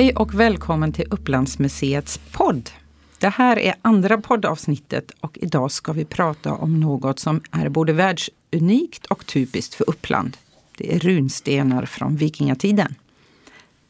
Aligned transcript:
Hej 0.00 0.12
och 0.14 0.34
välkommen 0.34 0.92
till 0.92 1.06
Upplandsmuseets 1.10 2.20
podd. 2.32 2.70
Det 3.18 3.28
här 3.28 3.58
är 3.58 3.74
andra 3.82 4.20
poddavsnittet 4.20 5.10
och 5.20 5.38
idag 5.40 5.70
ska 5.70 5.92
vi 5.92 6.04
prata 6.04 6.52
om 6.52 6.80
något 6.80 7.18
som 7.18 7.40
är 7.50 7.68
både 7.68 7.92
världsunikt 7.92 9.06
och 9.06 9.26
typiskt 9.26 9.74
för 9.74 9.90
Uppland. 9.90 10.36
Det 10.78 10.94
är 10.94 10.98
runstenar 10.98 11.86
från 11.86 12.16
vikingatiden. 12.16 12.94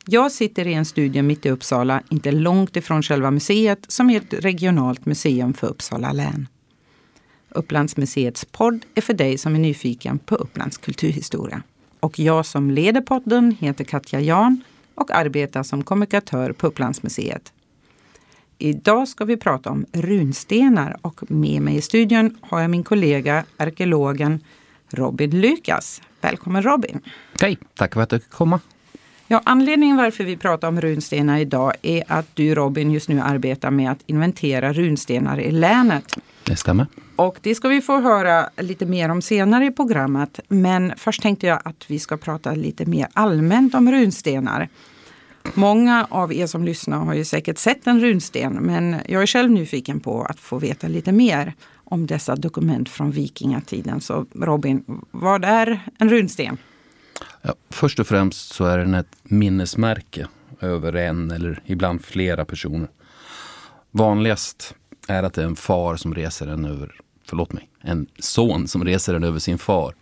Jag 0.07 0.33
sitter 0.33 0.67
i 0.67 0.75
en 0.75 0.85
studio 0.85 1.23
mitt 1.23 1.47
i 1.47 1.51
Uppsala, 1.51 2.03
inte 2.09 2.33
långt 2.33 2.77
ifrån 2.77 3.03
själva 3.03 3.31
museet, 3.31 3.85
som 3.89 4.11
är 4.11 4.17
ett 4.17 4.45
regionalt 4.45 5.07
museum 5.07 5.55
för 5.55 5.67
Uppsala 5.67 6.13
län. 6.13 6.49
Upplandsmuseets 7.49 8.45
podd 8.45 8.85
är 8.95 9.01
för 9.01 9.15
dig 9.15 9.39
som 9.39 9.55
är 9.55 9.59
nyfiken 9.59 10.19
på 10.19 10.35
Upplands 10.35 10.79
kulturhistoria. 10.79 11.63
Och 12.01 12.19
jag 12.19 12.47
som 12.47 12.71
leder 12.71 13.01
podden 13.01 13.57
heter 13.61 13.85
Katja 13.85 14.21
Jan 14.21 14.63
och 15.01 15.11
arbetar 15.11 15.63
som 15.63 15.85
kommunikatör 15.85 16.53
på 16.53 16.67
Upplandsmuseet. 16.67 17.53
Idag 18.59 19.09
ska 19.09 19.25
vi 19.25 19.37
prata 19.37 19.71
om 19.71 19.87
runstenar 19.93 20.97
och 21.03 21.31
med 21.31 21.63
mig 21.63 21.77
i 21.77 21.81
studion 21.81 22.37
har 22.41 22.61
jag 22.61 22.71
min 22.71 22.85
kollega 22.85 23.45
arkeologen 23.57 24.41
Robin 24.91 25.41
Lukas. 25.41 26.03
Välkommen 26.21 26.63
Robin! 26.63 27.01
Hej, 27.41 27.59
tack 27.75 27.95
för 27.95 28.01
att 28.01 28.11
du 28.11 28.21
fick 28.21 28.31
komma. 28.31 28.61
Ja, 29.27 29.43
anledningen 29.45 29.97
varför 29.97 30.25
vi 30.25 30.37
pratar 30.37 30.69
om 30.69 30.81
runstenar 30.81 31.39
idag 31.39 31.73
är 31.83 32.05
att 32.07 32.37
du 32.37 32.55
Robin 32.55 32.91
just 32.91 33.09
nu 33.09 33.21
arbetar 33.21 33.71
med 33.71 33.91
att 33.91 34.03
inventera 34.07 34.73
runstenar 34.73 35.41
i 35.41 35.51
länet. 35.51 36.19
Det 36.45 36.57
stämmer. 36.57 36.87
Och 37.17 37.39
det 37.41 37.55
ska 37.55 37.69
vi 37.69 37.81
få 37.81 38.01
höra 38.01 38.51
lite 38.57 38.87
mer 38.87 39.09
om 39.09 39.23
senare 39.23 39.67
i 39.67 39.71
programmet. 39.71 40.41
Men 40.49 40.93
först 40.97 41.23
tänkte 41.23 41.47
jag 41.47 41.61
att 41.65 41.85
vi 41.87 41.99
ska 41.99 42.17
prata 42.17 42.53
lite 42.53 42.87
mer 42.87 43.09
allmänt 43.13 43.75
om 43.75 43.93
runstenar. 43.93 44.69
Många 45.55 46.07
av 46.11 46.33
er 46.33 46.47
som 46.47 46.65
lyssnar 46.65 46.99
har 46.99 47.15
ju 47.15 47.25
säkert 47.25 47.59
sett 47.59 47.87
en 47.87 48.01
runsten, 48.01 48.53
men 48.53 48.97
jag 49.09 49.23
är 49.23 49.27
själv 49.27 49.51
nyfiken 49.51 50.01
på 50.01 50.23
att 50.23 50.41
få 50.41 50.59
veta 50.59 50.89
lite 50.89 51.13
mer 51.13 51.55
om 51.85 52.07
dessa 52.07 52.37
dokument 52.37 52.89
från 52.89 53.11
vikingatiden. 53.11 54.01
Så 54.01 54.27
Robin, 54.35 54.85
vad 55.11 55.45
är 55.45 55.81
en 55.99 56.11
runsten? 56.11 56.57
Ja, 57.43 57.55
först 57.71 58.01
och 58.01 58.07
främst 58.07 58.55
så 58.55 58.65
är 58.65 58.79
den 58.79 58.95
ett 58.95 59.17
minnesmärke 59.23 60.27
över 60.61 60.93
en 60.97 61.31
eller 61.31 61.63
ibland 61.67 62.05
flera 62.05 62.45
personer. 62.45 62.89
Vanligast 63.91 64.75
är 65.09 65.23
att 65.23 65.35
det 65.35 65.43
är 65.43 65.47
en 65.47 65.57
far 65.57 65.97
som 65.97 66.15
reser 66.15 66.47
den 66.47 66.65
över, 66.65 66.95
förlåt 67.25 67.53
mig, 67.53 67.69
en 67.81 68.07
son 68.19 68.69
som 68.69 68.85
reser 68.85 69.13
den 69.13 69.25
över 69.25 69.39
sin 69.39 69.59
far. 69.59 69.95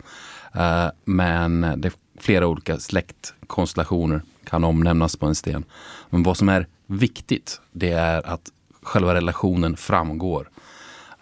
Eh, 0.55 0.87
men 1.05 1.73
det 1.77 1.91
flera 2.19 2.47
olika 2.47 2.79
släktkonstellationer 2.79 4.21
kan 4.43 4.63
omnämnas 4.63 5.15
på 5.15 5.25
en 5.25 5.35
sten. 5.35 5.63
Men 6.09 6.23
vad 6.23 6.37
som 6.37 6.49
är 6.49 6.67
viktigt, 6.87 7.61
det 7.71 7.91
är 7.91 8.27
att 8.27 8.51
själva 8.81 9.15
relationen 9.15 9.77
framgår. 9.77 10.49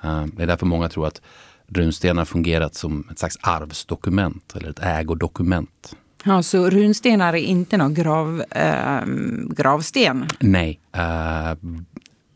Uh, 0.06 0.26
det 0.26 0.44
är 0.44 0.48
därför 0.48 0.66
många 0.66 0.90
tror 0.90 1.08
att 1.08 1.22
runstenar 1.68 2.26
fungerat 2.26 2.76
som 2.76 3.08
ett 3.12 3.20
slags 3.20 3.38
arvsdokument 3.42 4.56
eller 4.56 4.70
ett 4.70 4.80
ägodokument. 4.80 5.96
Ja, 6.24 6.44
så 6.44 6.70
runstenar 6.70 7.34
är 7.34 7.38
inte 7.38 7.78
någon 7.78 7.94
grav, 7.94 8.44
äh, 8.50 9.06
gravsten? 9.50 10.28
Nej, 10.40 10.80
äh, 10.92 11.52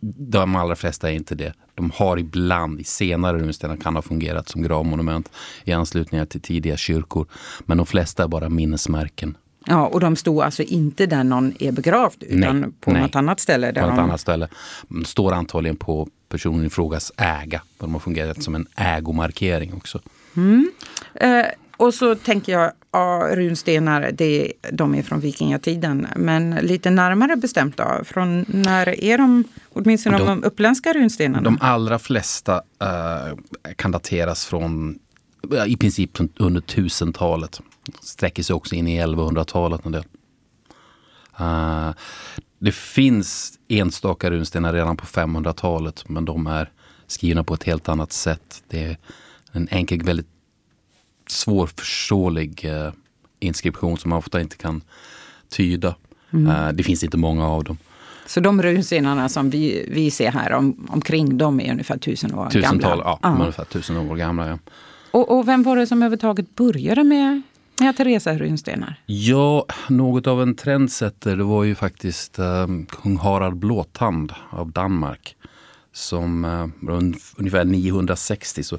de 0.01 0.55
allra 0.55 0.75
flesta 0.75 1.11
är 1.11 1.15
inte 1.15 1.35
det. 1.35 1.53
De 1.75 1.91
har 1.95 2.17
ibland 2.17 2.79
i 2.79 2.83
senare 2.83 3.37
runstenar 3.37 3.75
kan 3.77 3.95
ha 3.95 4.01
fungerat 4.01 4.49
som 4.49 4.61
gravmonument 4.61 5.31
i 5.63 5.71
anslutning 5.71 6.25
till 6.27 6.41
tidiga 6.41 6.77
kyrkor. 6.77 7.25
Men 7.59 7.77
de 7.77 7.85
flesta 7.85 8.23
är 8.23 8.27
bara 8.27 8.49
minnesmärken. 8.49 9.37
Ja, 9.65 9.87
och 9.87 9.99
de 9.99 10.15
stod 10.15 10.41
alltså 10.41 10.63
inte 10.63 11.05
där 11.05 11.23
någon 11.23 11.53
är 11.59 11.71
begravd 11.71 12.23
utan 12.23 12.61
nej, 12.61 12.69
på 12.79 12.91
nej. 12.91 13.01
något 13.01 13.15
annat 13.15 13.39
ställe? 13.39 13.71
Där 13.71 13.81
på 13.81 13.87
något 13.87 13.95
de... 13.95 14.03
annat 14.03 14.21
ställe. 14.21 14.47
De 14.87 15.05
står 15.05 15.33
antagligen 15.33 15.77
på 15.77 16.07
personen 16.29 16.65
i 16.65 16.69
frågas 16.69 17.11
äga. 17.17 17.61
De 17.77 17.93
har 17.93 17.99
fungerat 17.99 18.43
som 18.43 18.55
en 18.55 18.67
ägomarkering 18.75 19.73
också. 19.73 19.99
Mm. 20.35 20.71
Eh, 21.13 21.45
och 21.81 21.93
så 21.93 22.15
tänker 22.15 22.51
jag, 22.51 22.71
ja, 22.91 23.27
runstenar, 23.31 24.11
det, 24.13 24.53
de 24.71 24.95
är 24.95 25.03
från 25.03 25.19
vikingatiden. 25.19 26.07
Men 26.15 26.55
lite 26.55 26.89
närmare 26.89 27.35
bestämt 27.35 27.77
då, 27.77 28.01
från 28.03 28.45
när 28.47 29.03
är 29.03 29.17
de, 29.17 29.43
åtminstone 29.73 30.17
de, 30.17 30.27
de 30.27 30.43
uppländska 30.43 30.93
runstenarna? 30.93 31.41
De 31.41 31.57
allra 31.61 31.99
flesta 31.99 32.55
uh, 32.55 33.37
kan 33.75 33.91
dateras 33.91 34.45
från 34.45 34.99
i 35.67 35.77
princip 35.77 36.19
under 36.37 36.61
1000-talet. 36.61 37.61
Sträcker 38.01 38.43
sig 38.43 38.53
också 38.53 38.75
in 38.75 38.87
i 38.87 39.01
1100-talet 39.01 39.85
en 39.85 39.91
del. 39.91 40.03
Uh, 41.39 41.91
det 42.59 42.71
finns 42.71 43.59
enstaka 43.67 44.31
runstenar 44.31 44.73
redan 44.73 44.97
på 44.97 45.05
500-talet 45.05 46.09
men 46.09 46.25
de 46.25 46.47
är 46.47 46.69
skrivna 47.07 47.43
på 47.43 47.53
ett 47.53 47.63
helt 47.63 47.89
annat 47.89 48.11
sätt. 48.11 48.63
Det 48.67 48.83
är 48.83 48.97
en 49.51 49.67
enkel, 49.71 50.03
väldigt 50.03 50.30
svårförståelig 51.31 52.65
uh, 52.65 52.93
inskription 53.39 53.97
som 53.97 54.09
man 54.09 54.19
ofta 54.19 54.41
inte 54.41 54.57
kan 54.57 54.81
tyda. 55.49 55.95
Mm. 56.33 56.47
Uh, 56.47 56.71
det 56.71 56.83
finns 56.83 57.03
inte 57.03 57.17
många 57.17 57.47
av 57.47 57.63
dem. 57.63 57.77
Så 58.25 58.39
de 58.39 58.61
runstenarna 58.61 59.29
som 59.29 59.49
vi, 59.49 59.85
vi 59.89 60.11
ser 60.11 60.31
här 60.31 60.53
om, 60.53 60.87
omkring, 60.89 61.37
de 61.37 61.59
är 61.59 61.71
ungefär 61.71 61.97
tusen 61.97 62.35
år 62.35 62.49
Tusental, 62.49 62.79
gamla? 62.79 63.19
Ja, 63.21 63.29
är 63.29 63.39
ungefär 63.39 63.65
tusen 63.65 63.97
år 63.97 64.15
gamla. 64.15 64.47
Ja. 64.47 64.57
Och, 65.11 65.37
och, 65.37 65.47
vem 65.47 65.63
var 65.63 65.75
det 65.77 65.87
som 65.87 65.97
överhuvudtaget 65.97 66.55
började 66.55 67.03
med, 67.03 67.41
med 67.79 67.97
Teresa 67.97 68.37
runstenar? 68.37 69.01
Ja, 69.05 69.65
något 69.89 70.27
av 70.27 70.41
en 70.41 70.55
trendsetter. 70.55 71.37
Det 71.37 71.43
var 71.43 71.63
ju 71.63 71.75
faktiskt 71.75 72.39
um, 72.39 72.85
kung 72.85 73.17
Harald 73.17 73.55
Blåtand 73.55 74.33
av 74.49 74.71
Danmark. 74.71 75.35
Som 75.93 76.45
uh, 76.45 76.67
ungefär 77.37 77.65
960 77.65 78.63
så 78.63 78.77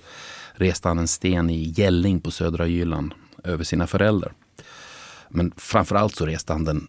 reste 0.52 0.88
han 0.88 0.98
en 0.98 1.08
sten 1.08 1.50
i 1.50 1.72
Gälling 1.76 2.20
på 2.20 2.30
södra 2.30 2.66
Jylland 2.66 3.14
över 3.44 3.64
sina 3.64 3.86
föräldrar. 3.86 4.32
Men 5.28 5.52
framförallt 5.56 6.16
så 6.16 6.26
reste 6.26 6.52
han 6.52 6.64
den 6.64 6.88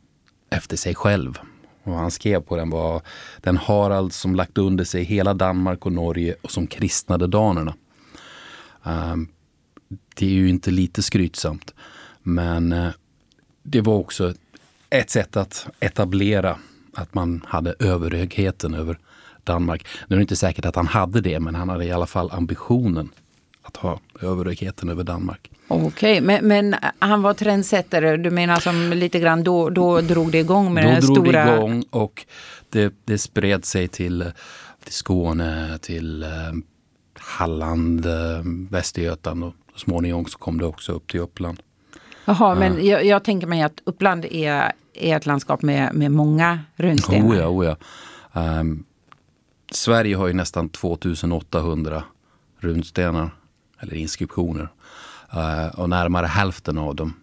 efter 0.50 0.78
sig 0.78 0.96
själv. 0.96 1.40
Och 1.84 1.94
han 1.94 2.12
skrev 2.12 2.41
på 2.41 2.56
den 2.56 2.69
var 2.69 3.01
den 3.41 3.57
Harald 3.57 4.13
som 4.13 4.35
lagt 4.35 4.57
under 4.57 4.84
sig 4.84 5.03
hela 5.03 5.34
Danmark 5.34 5.85
och 5.85 5.91
Norge 5.91 6.35
och 6.41 6.51
som 6.51 6.68
kristnade 6.68 7.28
danerna. 7.28 7.75
Um, 8.84 9.28
det 10.16 10.25
är 10.25 10.30
ju 10.30 10.50
inte 10.50 10.72
lite 10.72 11.01
skrytsamt. 11.01 11.74
Men 12.22 12.74
uh, 12.74 12.90
det 13.63 13.81
var 13.81 13.94
också 13.94 14.34
ett 14.90 15.09
sätt 15.09 15.38
att 15.38 15.68
etablera 15.80 16.57
att 16.94 17.13
man 17.13 17.45
hade 17.47 17.75
överhögheten 17.80 18.74
över 18.74 19.00
Danmark. 19.44 19.88
Nu 20.07 20.16
är 20.16 20.18
det 20.18 20.22
inte 20.22 20.35
säkert 20.35 20.66
att 20.66 20.75
han 20.75 20.88
hade 20.88 21.22
det, 21.22 21.40
men 21.40 21.56
han 21.56 21.69
hade 21.69 21.85
i 21.85 21.91
alla 21.91 22.06
fall 22.06 22.31
ambitionen 22.31 23.09
att 23.74 23.82
ha 23.82 24.00
överhögheten 24.22 24.90
över 24.90 25.04
Danmark. 25.04 25.52
Okej, 25.68 25.88
okay, 25.88 26.22
men, 26.22 26.48
men, 26.48 26.76
han 27.00 27.22
var 27.22 27.34
trendsättare. 27.34 28.18
Du 28.18 28.30
menar 28.30 28.60
som 28.60 28.94
lite 28.94 29.20
grann 29.20 29.44
då, 29.44 29.70
då 29.70 30.02
drog 30.02 30.32
det 30.32 30.40
igång 30.40 30.74
med 30.74 30.84
då 30.84 30.90
den 30.90 31.02
drog 31.02 31.18
stora... 31.18 31.46
det 31.46 31.56
igång 31.56 31.84
och 31.90 32.26
det, 32.70 32.94
det 33.06 33.18
spred 33.18 33.66
sig 33.66 33.88
till, 33.88 34.32
till 34.84 34.94
Skåne, 34.94 35.80
till 35.82 36.24
eh, 36.24 36.30
Halland, 37.20 38.06
eh, 38.06 38.42
Västergötland 38.70 39.44
och 39.44 39.54
så 39.74 39.80
småningom 39.80 40.26
så 40.26 40.38
kom 40.38 40.58
det 40.58 40.66
också 40.66 40.92
upp 40.92 41.12
till 41.12 41.19
Uppland. 41.19 41.60
Jaha, 42.26 42.56
men 42.56 42.86
jag, 42.86 43.06
jag, 43.06 43.24
tänker 43.24 43.48
mig 43.48 43.62
att 43.62 43.81
Uppland 43.84 44.26
är, 44.26 44.72
är 44.94 45.18
ett 45.18 45.26
landskap 45.26 45.62
med, 45.62 45.94
med 45.94 46.12
många 46.12 46.60
runstenar. 46.76 47.30
Oh 47.30 47.38
ja, 47.38 47.48
oh 47.48 47.66
ja. 47.66 47.76
Um, 48.60 48.84
Sverige 49.72 50.16
har 50.16 50.28
ju 50.28 50.34
nästan 50.34 50.69
2800 50.69 52.04
runstenar 52.60 53.30
eller 53.83 53.95
inskriptioner. 53.95 54.69
Uh, 55.35 55.80
och 55.80 55.89
närmare 55.89 56.25
hälften 56.25 56.77
av 56.77 56.95
dem 56.95 57.13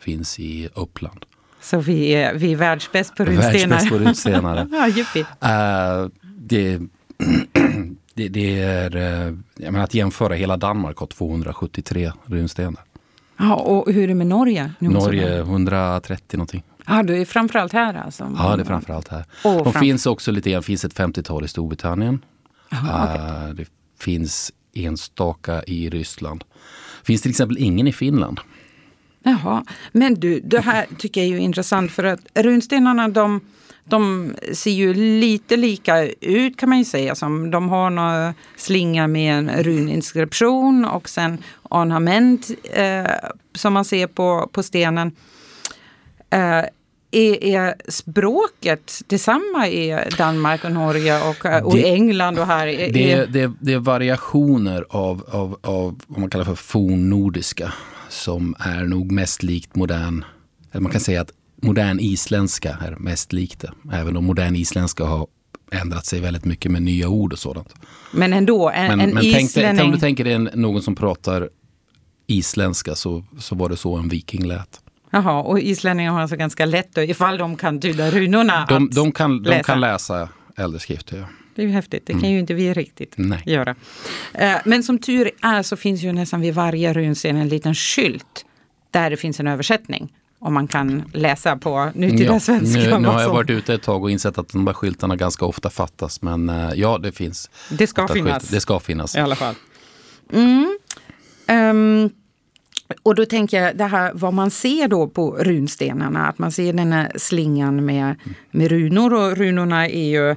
finns 0.00 0.38
i 0.38 0.68
Uppland. 0.74 1.24
Så 1.60 1.78
vi 1.78 2.08
är, 2.08 2.34
vi 2.34 2.52
är 2.52 2.56
världsbäst 2.56 3.16
på 3.16 3.24
runstenar? 3.24 3.52
Världsbäst 3.52 3.88
på 3.88 3.98
runstenar. 3.98 4.68
ja, 5.40 6.04
uh, 6.04 6.10
det, 6.22 6.78
det, 8.14 8.28
det, 8.28 8.60
är, 8.60 8.96
uh, 8.96 9.38
menar, 9.56 9.84
att 9.84 9.94
jämföra, 9.94 10.34
hela 10.34 10.56
Danmark 10.56 10.98
har 10.98 11.06
273 11.06 12.12
runstenar. 12.24 12.82
Ja, 13.36 13.54
och 13.54 13.92
hur 13.92 14.02
är 14.02 14.08
det 14.08 14.14
med 14.14 14.26
Norge? 14.26 14.72
Norge 14.78 15.38
130 15.38 16.36
någonting. 16.36 16.62
Ja, 16.86 17.02
det 17.02 17.18
är 17.18 17.24
framförallt 17.24 17.72
här 17.72 17.94
alltså? 17.94 18.32
Ja, 18.38 18.56
det 18.56 18.62
är 18.62 18.64
framförallt 18.64 19.08
här. 19.08 19.24
Oh, 19.44 19.56
De 19.56 19.64
framför... 19.64 19.80
finns 19.80 20.06
också 20.06 20.30
lite 20.30 20.50
grann, 20.50 20.62
finns 20.62 20.84
ett 20.84 20.94
50-tal 20.94 21.44
i 21.44 21.48
Storbritannien. 21.48 22.24
Aha, 22.72 23.14
okay. 23.14 23.52
Det 23.52 23.70
finns 23.98 24.52
enstaka 24.84 25.62
i 25.62 25.90
Ryssland. 25.90 26.44
Finns 27.04 27.22
till 27.22 27.30
exempel 27.30 27.58
ingen 27.58 27.86
i 27.86 27.92
Finland. 27.92 28.40
Jaha, 29.22 29.64
men 29.92 30.14
du, 30.14 30.40
det 30.40 30.60
här 30.60 30.86
tycker 30.98 31.20
jag 31.24 31.30
är 31.30 31.38
intressant 31.38 31.92
för 31.92 32.04
att 32.04 32.20
runstenarna 32.34 33.08
de, 33.08 33.40
de 33.84 34.30
ser 34.52 34.70
ju 34.70 34.94
lite 34.94 35.56
lika 35.56 36.08
ut 36.20 36.56
kan 36.56 36.68
man 36.68 36.78
ju 36.78 36.84
säga. 36.84 37.14
Som 37.14 37.50
de 37.50 37.68
har 37.68 37.90
några 37.90 38.34
slinga 38.56 39.06
med 39.06 39.38
en 39.38 39.50
runinskription 39.62 40.84
och 40.84 41.08
sen 41.08 41.38
ornament 41.62 42.50
eh, 42.72 43.10
som 43.54 43.72
man 43.72 43.84
ser 43.84 44.06
på, 44.06 44.50
på 44.52 44.62
stenen. 44.62 45.12
Eh, 46.30 46.64
är, 47.10 47.44
är 47.44 47.74
språket 47.88 49.02
detsamma 49.06 49.68
i 49.68 50.08
Danmark 50.18 50.64
och 50.64 50.72
Norge 50.72 51.20
och, 51.28 51.66
och 51.66 51.76
det, 51.76 51.88
England 51.88 52.38
och 52.38 52.46
här? 52.46 52.66
Är, 52.66 52.92
det, 52.92 53.26
det, 53.26 53.52
det 53.60 53.72
är 53.72 53.78
variationer 53.78 54.84
av, 54.88 55.24
av, 55.28 55.58
av 55.62 56.00
vad 56.06 56.20
man 56.20 56.30
kallar 56.30 56.44
för 56.44 56.54
fornnordiska 56.54 57.72
som 58.08 58.54
är 58.58 58.84
nog 58.84 59.12
mest 59.12 59.42
likt 59.42 59.76
modern, 59.76 60.24
eller 60.72 60.82
man 60.82 60.92
kan 60.92 61.00
säga 61.00 61.20
att 61.20 61.30
modern 61.62 61.98
isländska 62.00 62.78
är 62.80 62.96
mest 62.98 63.32
likt 63.32 63.60
det. 63.60 63.72
Även 63.92 64.16
om 64.16 64.24
modern 64.24 64.56
isländska 64.56 65.04
har 65.04 65.26
ändrat 65.72 66.06
sig 66.06 66.20
väldigt 66.20 66.44
mycket 66.44 66.72
med 66.72 66.82
nya 66.82 67.08
ord 67.08 67.32
och 67.32 67.38
sådant. 67.38 67.74
Men 68.12 68.32
ändå, 68.32 68.70
en, 68.70 68.86
men, 68.86 69.00
en 69.00 69.14
men 69.14 69.24
islänning... 69.24 69.76
Tänk, 69.76 69.86
om 69.86 69.92
du 69.92 69.98
tänker 69.98 70.24
dig 70.24 70.38
någon 70.38 70.82
som 70.82 70.94
pratar 70.94 71.48
isländska 72.26 72.94
så, 72.94 73.24
så 73.38 73.54
var 73.54 73.68
det 73.68 73.76
så 73.76 73.96
en 73.96 74.08
viking 74.08 74.46
lät. 74.46 74.80
Jaha, 75.10 75.42
och 75.42 75.60
islänningar 75.60 76.12
har 76.12 76.20
alltså 76.20 76.36
ganska 76.36 76.66
lätt 76.66 76.94
då, 76.94 77.02
ifall 77.02 77.38
de 77.38 77.56
kan 77.56 77.80
tyda 77.80 78.10
runorna 78.10 78.66
de, 78.68 78.90
de, 78.90 79.12
kan, 79.12 79.38
läsa. 79.42 79.56
de 79.56 79.62
kan 79.62 79.80
läsa 79.80 80.28
äldre 80.56 80.80
skrifter. 80.80 81.18
Ja. 81.18 81.26
Det 81.54 81.62
är 81.62 81.66
ju 81.66 81.72
häftigt, 81.72 82.06
det 82.06 82.12
kan 82.12 82.20
mm. 82.20 82.32
ju 82.32 82.38
inte 82.38 82.54
vi 82.54 82.74
riktigt 82.74 83.14
Nej. 83.16 83.42
göra. 83.46 83.74
Eh, 84.34 84.56
men 84.64 84.82
som 84.82 84.98
tur 84.98 85.30
är 85.42 85.62
så 85.62 85.76
finns 85.76 86.02
ju 86.02 86.12
nästan 86.12 86.40
vid 86.40 86.54
varje 86.54 86.92
runsten 86.92 87.36
en 87.36 87.48
liten 87.48 87.74
skylt 87.74 88.44
där 88.90 89.10
det 89.10 89.16
finns 89.16 89.40
en 89.40 89.46
översättning. 89.46 90.12
Om 90.38 90.54
man 90.54 90.68
kan 90.68 91.04
läsa 91.12 91.56
på 91.56 91.90
nutida 91.94 92.24
ja, 92.24 92.40
svenska. 92.40 92.80
Nu, 92.80 92.98
nu 92.98 93.08
har 93.08 93.20
jag 93.20 93.30
varit 93.30 93.50
ute 93.50 93.74
ett 93.74 93.82
tag 93.82 94.02
och 94.02 94.10
insett 94.10 94.38
att 94.38 94.48
de 94.48 94.66
här 94.66 94.74
skyltarna 94.74 95.16
ganska 95.16 95.44
ofta 95.44 95.70
fattas. 95.70 96.22
Men 96.22 96.50
uh, 96.50 96.72
ja, 96.74 96.98
det 96.98 97.12
finns. 97.12 97.50
Det 97.70 97.86
ska 97.86 98.08
finnas. 98.08 98.48
Det 98.48 98.60
ska 98.60 98.80
finnas. 98.80 99.16
I 99.16 99.18
alla 99.18 99.36
fall. 99.36 99.54
Mm. 100.32 100.78
Um, 101.48 102.10
och 103.02 103.14
då 103.14 103.26
tänker 103.26 103.62
jag 103.62 103.76
det 103.76 103.84
här 103.84 104.12
vad 104.14 104.34
man 104.34 104.50
ser 104.50 104.88
då 104.88 105.08
på 105.08 105.30
runstenarna. 105.30 106.26
Att 106.26 106.38
man 106.38 106.52
ser 106.52 106.72
den 106.72 106.92
här 106.92 107.12
slingan 107.16 107.84
med, 107.84 108.16
med 108.50 108.68
runor 108.68 109.14
och 109.14 109.36
runorna 109.36 109.88
är 109.88 110.08
ju 110.08 110.36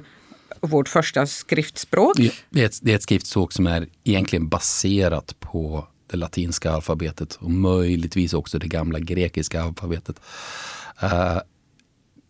vårt 0.60 0.88
första 0.88 1.26
skriftspråk. 1.26 2.18
Ja, 2.18 2.30
det, 2.50 2.62
är 2.62 2.66
ett, 2.66 2.78
det 2.82 2.92
är 2.92 2.96
ett 2.96 3.02
skriftspråk 3.02 3.52
som 3.52 3.66
är 3.66 3.86
egentligen 4.04 4.48
baserat 4.48 5.40
på 5.40 5.86
det 6.10 6.16
latinska 6.16 6.72
alfabetet 6.72 7.34
och 7.34 7.50
möjligtvis 7.50 8.34
också 8.34 8.58
det 8.58 8.68
gamla 8.68 8.98
grekiska 8.98 9.62
alfabetet. 9.62 10.20
Uh, 11.02 11.38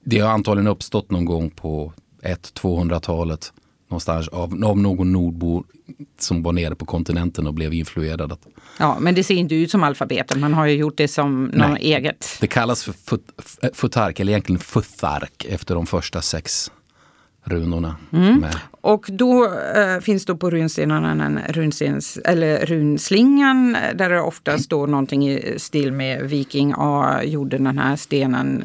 det 0.05 0.19
har 0.19 0.31
antagligen 0.31 0.67
uppstått 0.67 1.11
någon 1.11 1.25
gång 1.25 1.51
på 1.51 1.93
1-200-talet 2.23 3.53
någonstans 3.91 4.29
av, 4.29 4.65
av 4.65 4.79
någon 4.79 5.13
nordbo 5.13 5.65
som 6.19 6.43
var 6.43 6.53
nere 6.53 6.75
på 6.75 6.85
kontinenten 6.85 7.47
och 7.47 7.55
blev 7.55 7.75
influerad. 7.75 8.39
Ja, 8.79 8.97
men 9.01 9.15
det 9.15 9.25
ser 9.25 9.35
inte 9.35 9.55
ut 9.55 9.71
som 9.71 9.83
alfabetet. 9.83 10.39
Man 10.39 10.55
har 10.55 10.67
ju 10.67 10.75
gjort 10.75 10.97
det 10.97 11.09
som 11.09 11.45
något 11.45 11.79
eget. 11.79 12.37
Det 12.41 12.47
kallas 12.47 12.85
för 12.85 12.95
futark, 13.73 14.21
eller 14.21 14.33
egentligen 14.33 14.61
futhark, 14.61 15.45
efter 15.45 15.75
de 15.75 15.87
första 15.87 16.23
sex 16.23 16.71
runorna. 17.45 17.97
Mm. 18.13 18.45
Och 18.81 19.07
då 19.09 19.45
äh, 19.77 20.01
finns 20.01 20.25
då 20.25 20.37
på 20.37 20.51
runstenarna 20.51 21.27
en 21.27 21.41
runstens, 21.49 22.19
eller 22.25 22.67
runslingan 22.67 23.77
där 23.95 24.11
det 24.11 24.21
ofta 24.21 24.59
står 24.59 24.87
någonting 24.87 25.29
i 25.29 25.55
stil 25.57 25.93
med 25.93 26.31
Viking 26.31 26.75
A 26.77 27.21
gjorde 27.25 27.59
den 27.59 27.79
här 27.79 27.97
stenen 27.97 28.65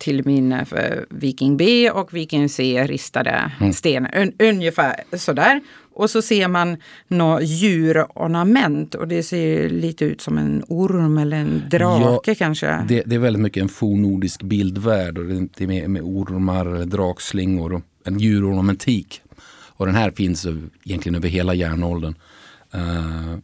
till 0.00 0.26
minne 0.26 0.64
för 0.64 1.06
Viking 1.10 1.56
B 1.56 1.90
och 1.90 2.14
Viking 2.14 2.48
C 2.48 2.86
ristade 2.86 3.52
mm. 3.60 3.72
stenar. 3.72 4.16
Un, 4.16 4.32
ungefär 4.38 4.94
sådär. 5.12 5.60
Och 5.92 6.10
så 6.10 6.22
ser 6.22 6.48
man 6.48 6.76
något 7.08 7.42
djurornament 7.42 8.94
och 8.94 9.08
det 9.08 9.22
ser 9.22 9.68
lite 9.68 10.04
ut 10.04 10.20
som 10.20 10.38
en 10.38 10.64
orm 10.68 11.18
eller 11.18 11.36
en 11.36 11.62
drake 11.70 12.30
ja, 12.30 12.34
kanske. 12.38 12.84
Det, 12.88 13.02
det, 13.06 13.14
är 13.14 13.18
väldigt 13.18 13.42
mycket 13.42 13.62
en 13.62 13.68
fornnordisk 13.68 14.42
bildvärld 14.42 15.18
och 15.18 15.24
det 15.24 15.64
är 15.64 15.66
med, 15.66 15.90
med 15.90 16.02
ormar, 16.02 16.84
drakslingor 16.84 17.72
och 17.72 17.82
en 18.04 18.18
djurornamentik. 18.18 19.22
Och 19.80 19.86
den 19.86 19.94
här 19.94 20.10
finns 20.10 20.46
egentligen 20.84 21.14
över 21.14 21.28
hela 21.28 21.54
järnåldern. 21.54 22.14
Uh, 22.74 23.38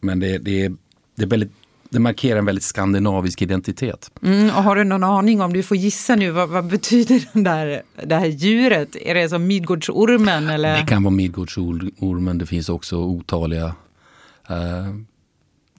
men 0.00 0.20
det, 0.20 0.38
det, 0.38 0.64
är, 0.64 0.72
det 1.16 1.22
är 1.22 1.26
väldigt 1.26 1.52
det 1.90 1.98
markerar 1.98 2.38
en 2.38 2.44
väldigt 2.44 2.64
skandinavisk 2.64 3.42
identitet. 3.42 4.10
Mm, 4.22 4.46
och 4.46 4.62
har 4.62 4.76
du 4.76 4.84
någon 4.84 5.04
aning 5.04 5.40
om, 5.40 5.52
du 5.52 5.62
får 5.62 5.76
gissa 5.76 6.16
nu, 6.16 6.30
vad, 6.30 6.48
vad 6.48 6.66
betyder 6.66 7.28
den 7.32 7.44
där, 7.44 7.82
det 8.04 8.14
här 8.14 8.26
djuret? 8.26 8.96
Är 8.96 9.14
det 9.14 9.28
som 9.28 9.46
Midgårdsormen? 9.46 10.48
Eller? 10.48 10.76
Det 10.80 10.86
kan 10.86 11.02
vara 11.02 11.14
Midgårdsormen. 11.14 12.38
Det 12.38 12.46
finns 12.46 12.68
också 12.68 12.96
otaliga 12.96 13.74
eh, 14.48 14.94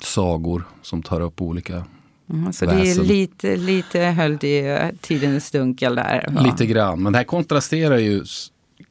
sagor 0.01 0.63
som 0.81 1.03
tar 1.03 1.21
upp 1.21 1.41
olika 1.41 1.83
Mm, 2.29 2.53
så 2.53 2.65
väsen. 2.65 2.81
det 2.83 2.91
är 2.91 3.03
lite, 3.03 3.55
lite 3.55 3.99
höljd 3.99 4.43
i 4.43 4.77
tidens 5.01 5.51
dunkel 5.51 5.95
där? 5.95 6.33
Ja. 6.35 6.41
Lite 6.41 6.65
grann, 6.65 7.03
men 7.03 7.13
det 7.13 7.19
här 7.19 7.25
kontrasterar 7.25 7.97
ju 7.97 8.23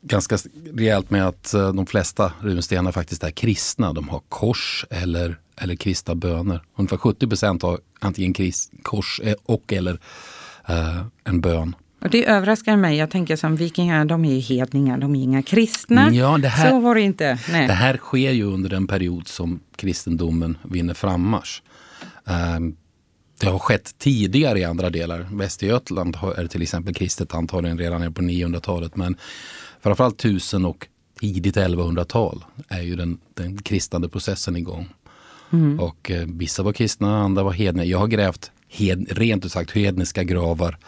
ganska 0.02 0.38
rejält 0.74 1.10
med 1.10 1.28
att 1.28 1.54
eh, 1.54 1.72
de 1.72 1.86
flesta 1.86 2.32
runstenar 2.40 2.92
faktiskt 2.92 3.24
är 3.24 3.30
kristna. 3.30 3.92
De 3.92 4.08
har 4.08 4.20
kors 4.28 4.86
eller 4.90 5.36
eller 5.60 5.76
kristna 5.76 6.14
böner. 6.14 6.62
Ungefär 6.76 6.96
70 6.96 7.26
procent 7.26 7.62
har 7.62 7.78
antingen 7.98 8.52
kors 8.82 9.20
eh, 9.24 9.34
och 9.44 9.72
eller 9.72 9.98
eh, 10.68 11.00
en 11.24 11.40
bön. 11.40 11.74
Och 12.02 12.10
det 12.10 12.28
överraskar 12.28 12.76
mig. 12.76 12.96
Jag 12.96 13.10
tänker 13.10 13.36
som 13.36 13.56
vikingar, 13.56 14.04
de 14.04 14.24
är 14.24 14.34
ju 14.34 14.40
hedningar, 14.40 14.98
de 14.98 15.16
är 15.16 15.22
inga 15.22 15.42
kristna. 15.42 16.10
Ja, 16.12 16.38
det 16.38 16.48
här, 16.48 16.70
Så 16.70 16.80
var 16.80 16.94
det 16.94 17.00
inte. 17.00 17.38
Nej. 17.50 17.66
Det 17.66 17.72
här 17.72 17.96
sker 17.96 18.30
ju 18.30 18.44
under 18.44 18.70
den 18.70 18.86
period 18.86 19.28
som 19.28 19.60
kristendomen 19.76 20.58
vinner 20.62 20.94
frammarsch. 20.94 21.62
Um, 22.24 22.76
det 23.40 23.46
har 23.46 23.58
skett 23.58 23.98
tidigare 23.98 24.58
i 24.58 24.64
andra 24.64 24.90
delar. 24.90 25.26
Västergötland 25.32 26.16
är 26.36 26.46
till 26.46 26.62
exempel 26.62 26.94
kristet 26.94 27.34
antagligen 27.34 27.78
redan 27.78 28.14
på 28.14 28.22
900-talet. 28.22 28.96
Men 28.96 29.16
framförallt 29.80 30.20
1000 30.20 30.64
och 30.64 30.88
tidigt 31.20 31.56
1100-tal 31.56 32.44
är 32.68 32.82
ju 32.82 32.96
den, 32.96 33.18
den 33.34 33.62
kristande 33.62 34.08
processen 34.08 34.56
igång. 34.56 34.88
Mm. 35.52 35.80
Och 35.80 36.10
eh, 36.10 36.26
vissa 36.26 36.62
var 36.62 36.72
kristna, 36.72 37.18
andra 37.18 37.42
var 37.42 37.52
hedna. 37.52 37.84
Jag 37.84 37.98
har 37.98 38.06
grävt 38.06 38.50
hed, 38.68 39.06
rent 39.10 39.44
ut 39.44 39.52
sagt 39.52 39.70
hedniska 39.70 40.24
gravar 40.24 40.78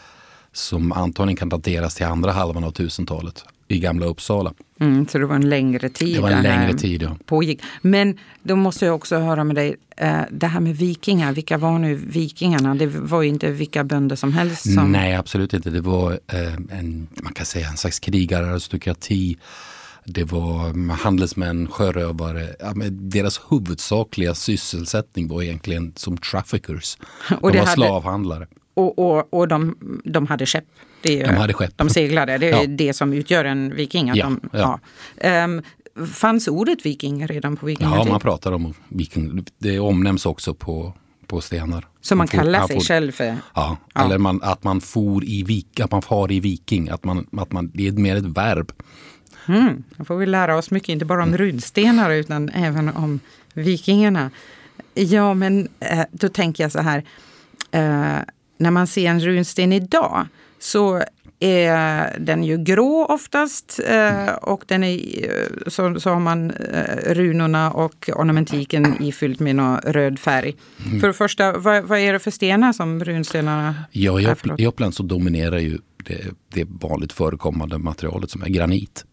som 0.52 0.93
antagligen 0.93 1.37
kan 1.37 1.49
dateras 1.49 1.95
till 1.95 2.07
andra 2.07 2.33
halvan 2.33 2.64
av 2.64 2.73
1000-talet 2.73 3.45
i 3.73 3.79
gamla 3.79 4.07
Uppsala. 4.07 4.55
Mm, 4.81 5.09
så 5.09 5.19
det 5.19 5.26
var 5.26 5.35
en 5.35 5.49
längre 5.49 5.88
tid? 5.88 6.17
Det 6.17 6.21
var 6.21 6.31
en 6.31 6.43
längre 6.43 6.75
tid, 6.75 7.02
ja. 7.02 7.17
Pågick. 7.26 7.62
Men 7.83 8.19
då 8.43 8.57
måste 8.57 8.85
jag 8.85 8.95
också 8.95 9.19
höra 9.19 9.45
med 9.45 9.57
dig, 9.57 9.76
eh, 9.97 10.21
det 10.31 10.47
här 10.47 10.61
med 10.61 10.76
vikingar, 10.76 11.33
vilka 11.33 11.59
var 11.59 11.79
nu 11.79 11.95
vikingarna? 11.95 12.75
Det 12.75 12.87
var 12.87 13.23
ju 13.23 13.29
inte 13.29 13.50
vilka 13.50 13.85
bönder 13.85 14.17
som 14.17 14.33
helst? 14.33 14.75
Som... 14.75 14.93
Nej, 14.93 15.14
absolut 15.14 15.55
inte. 15.55 15.71
Det 15.71 15.81
var 15.81 16.12
eh, 16.12 16.79
en, 16.79 17.09
man 17.23 17.33
kan 17.33 17.47
säga 17.47 17.69
en 17.69 17.76
slags 17.76 18.00
krigararistokrati 18.00 19.37
det 20.05 20.25
var 20.25 20.93
handelsmän, 20.93 21.69
sjörövare. 21.69 22.49
Deras 22.91 23.41
huvudsakliga 23.50 24.35
sysselsättning 24.35 25.29
var 25.29 25.43
egentligen 25.43 25.93
som 25.97 26.17
traffickers. 26.17 26.99
Och 27.41 27.52
de 27.52 27.59
var 27.59 27.67
hade, 27.67 27.71
slavhandlare. 27.71 28.47
Och, 28.75 28.99
och, 28.99 29.35
och 29.35 29.49
de, 29.49 29.76
de 30.05 30.26
hade 30.26 30.47
skepp. 30.47 30.64
Det 31.02 31.21
är, 31.21 31.26
de 31.26 31.37
hade 31.37 31.52
skepp. 31.52 31.73
De 31.76 31.90
seglade. 31.90 32.38
Det 32.38 32.50
är 32.50 32.61
ja. 32.61 32.66
det 32.66 32.92
som 32.92 33.12
utgör 33.12 33.44
en 33.44 33.75
viking. 33.75 34.11
Att 34.11 34.16
ja, 34.16 34.25
de, 34.52 34.59
ja. 35.23 35.44
Um, 35.44 35.62
fanns 36.06 36.49
ordet 36.49 36.87
viking 36.87 37.26
redan 37.26 37.56
på 37.56 37.66
vikingatid? 37.66 38.06
Ja, 38.06 38.11
man 38.11 38.21
pratar 38.21 38.52
om 38.52 38.75
viking. 38.88 39.44
Det 39.59 39.78
omnämns 39.78 40.26
också 40.26 40.54
på, 40.54 40.92
på 41.26 41.40
stenar. 41.40 41.87
Så 42.00 42.14
man, 42.14 42.18
man 42.18 42.28
kallar 42.28 42.66
sig 42.66 42.76
for, 42.76 42.85
själv 42.85 43.12
för? 43.12 43.37
Ja, 43.54 43.76
ja. 43.94 44.04
eller 44.04 44.18
man, 44.18 44.42
att 44.42 44.64
man 44.64 44.80
for 44.80 45.25
i 45.25 45.42
vik, 45.42 45.80
att 45.80 45.90
man 45.90 46.02
far 46.02 46.32
i 46.32 46.40
viking. 46.40 46.88
Att 46.88 47.04
man, 47.04 47.26
att 47.32 47.52
man, 47.52 47.71
det 47.75 47.88
är 47.88 47.92
mer 47.92 48.16
ett 48.16 48.25
verb. 48.25 48.73
Mm, 49.49 49.85
då 49.97 50.04
får 50.04 50.16
vi 50.16 50.26
lära 50.26 50.56
oss 50.56 50.71
mycket, 50.71 50.88
inte 50.88 51.04
bara 51.04 51.23
om 51.23 51.37
runstenar 51.37 52.11
utan 52.11 52.49
även 52.49 52.88
om 52.88 53.21
vikingarna. 53.54 54.30
Ja, 54.94 55.35
men 55.35 55.68
eh, 55.80 56.04
då 56.11 56.28
tänker 56.28 56.64
jag 56.64 56.73
så 56.73 56.80
här. 56.80 57.04
Eh, 57.71 58.18
när 58.59 58.71
man 58.71 58.87
ser 58.87 59.11
en 59.11 59.21
runsten 59.21 59.73
idag 59.73 60.26
så 60.62 61.02
är 61.40 62.16
den 62.19 62.45
ju 62.45 62.59
grå 62.59 63.07
oftast 63.07 63.81
eh, 63.87 64.35
och 64.35 64.64
den 64.66 64.85
är, 64.85 65.71
så, 65.71 66.00
så 66.00 66.11
har 66.11 66.21
man 66.21 66.52
runorna 67.07 67.71
och 67.71 68.11
ornamentiken 68.16 69.02
ifyllt 69.02 69.40
med 69.40 69.57
någon 69.57 69.76
röd 69.76 70.19
färg. 70.19 70.57
Mm. 70.87 71.00
För 71.00 71.07
det 71.07 71.14
första, 71.14 71.59
vad, 71.59 71.85
vad, 71.85 71.99
är 71.99 72.12
det 72.12 72.19
för 72.19 72.31
stenar 72.31 72.73
som 72.73 73.04
runstenarna 73.04 73.75
ja, 73.90 74.21
i? 74.21 74.28
I 74.59 74.66
Uppland 74.66 74.95
så 74.95 75.02
dominerar 75.02 75.59
ju 75.59 75.78
det, 76.04 76.25
det 76.49 76.64
vanligt 76.64 77.12
förekommande 77.12 77.78
materialet 77.78 78.31
som 78.31 78.42
är 78.42 78.49
granit. 78.49 79.04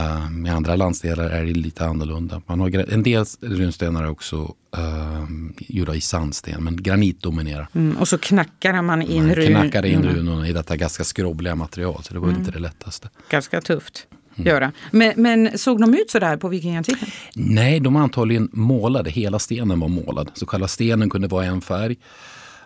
Um, 0.00 0.46
I 0.46 0.50
andra 0.50 0.76
landsdelar 0.76 1.24
är 1.24 1.44
det 1.44 1.52
lite 1.52 1.86
annorlunda. 1.86 2.42
Man 2.46 2.60
har, 2.60 2.92
en 2.92 3.02
del 3.02 3.24
runstenar 3.40 4.02
är 4.02 4.10
också 4.10 4.54
um, 4.70 5.54
gjorda 5.58 5.94
i 5.94 6.00
sandsten, 6.00 6.64
men 6.64 6.82
granit 6.82 7.22
dominerar. 7.22 7.68
Mm, 7.74 7.96
och 7.96 8.08
så 8.08 8.18
knackar 8.18 8.82
man 8.82 9.02
in 9.02 9.34
runorna. 9.34 9.58
Man 9.58 9.70
knackar 9.70 9.86
in 9.86 10.02
runorna 10.02 10.48
i 10.48 10.52
detta 10.52 10.76
ganska 10.76 11.04
skrovliga 11.04 11.54
material, 11.54 12.02
så 12.02 12.14
det 12.14 12.20
var 12.20 12.28
mm. 12.28 12.40
inte 12.40 12.50
det 12.50 12.58
lättaste. 12.58 13.08
Ganska 13.30 13.60
tufft. 13.60 14.06
Mm. 14.36 14.48
Göra. 14.48 14.72
Men, 14.90 15.12
men, 15.16 15.58
såg 15.58 15.80
de 15.80 15.94
ut 15.94 16.10
sådär 16.10 16.36
på 16.36 16.48
vikingatiden? 16.48 17.08
Nej, 17.34 17.80
de 17.80 17.94
var 17.94 18.00
antagligen 18.00 18.48
målade. 18.52 19.10
Hela 19.10 19.38
stenen 19.38 19.80
var 19.80 19.88
målad. 19.88 20.30
Så 20.34 20.46
själva 20.46 20.68
stenen 20.68 21.10
kunde 21.10 21.28
vara 21.28 21.44
en 21.44 21.60
färg. 21.60 21.96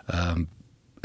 Um, 0.05 0.47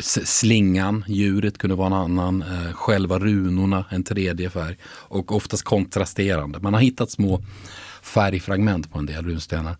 slingan, 0.02 1.04
djuret 1.08 1.58
kunde 1.58 1.76
vara 1.76 1.86
en 1.86 1.92
annan, 1.92 2.42
eh, 2.42 2.72
själva 2.72 3.18
runorna 3.18 3.84
en 3.90 4.04
tredje 4.04 4.50
färg 4.50 4.76
och 4.84 5.32
oftast 5.32 5.62
kontrasterande. 5.62 6.58
Man 6.58 6.74
har 6.74 6.80
hittat 6.80 7.10
små 7.10 7.42
färgfragment 8.02 8.92
på 8.92 8.98
en 8.98 9.06
del 9.06 9.24
runstenar. 9.24 9.76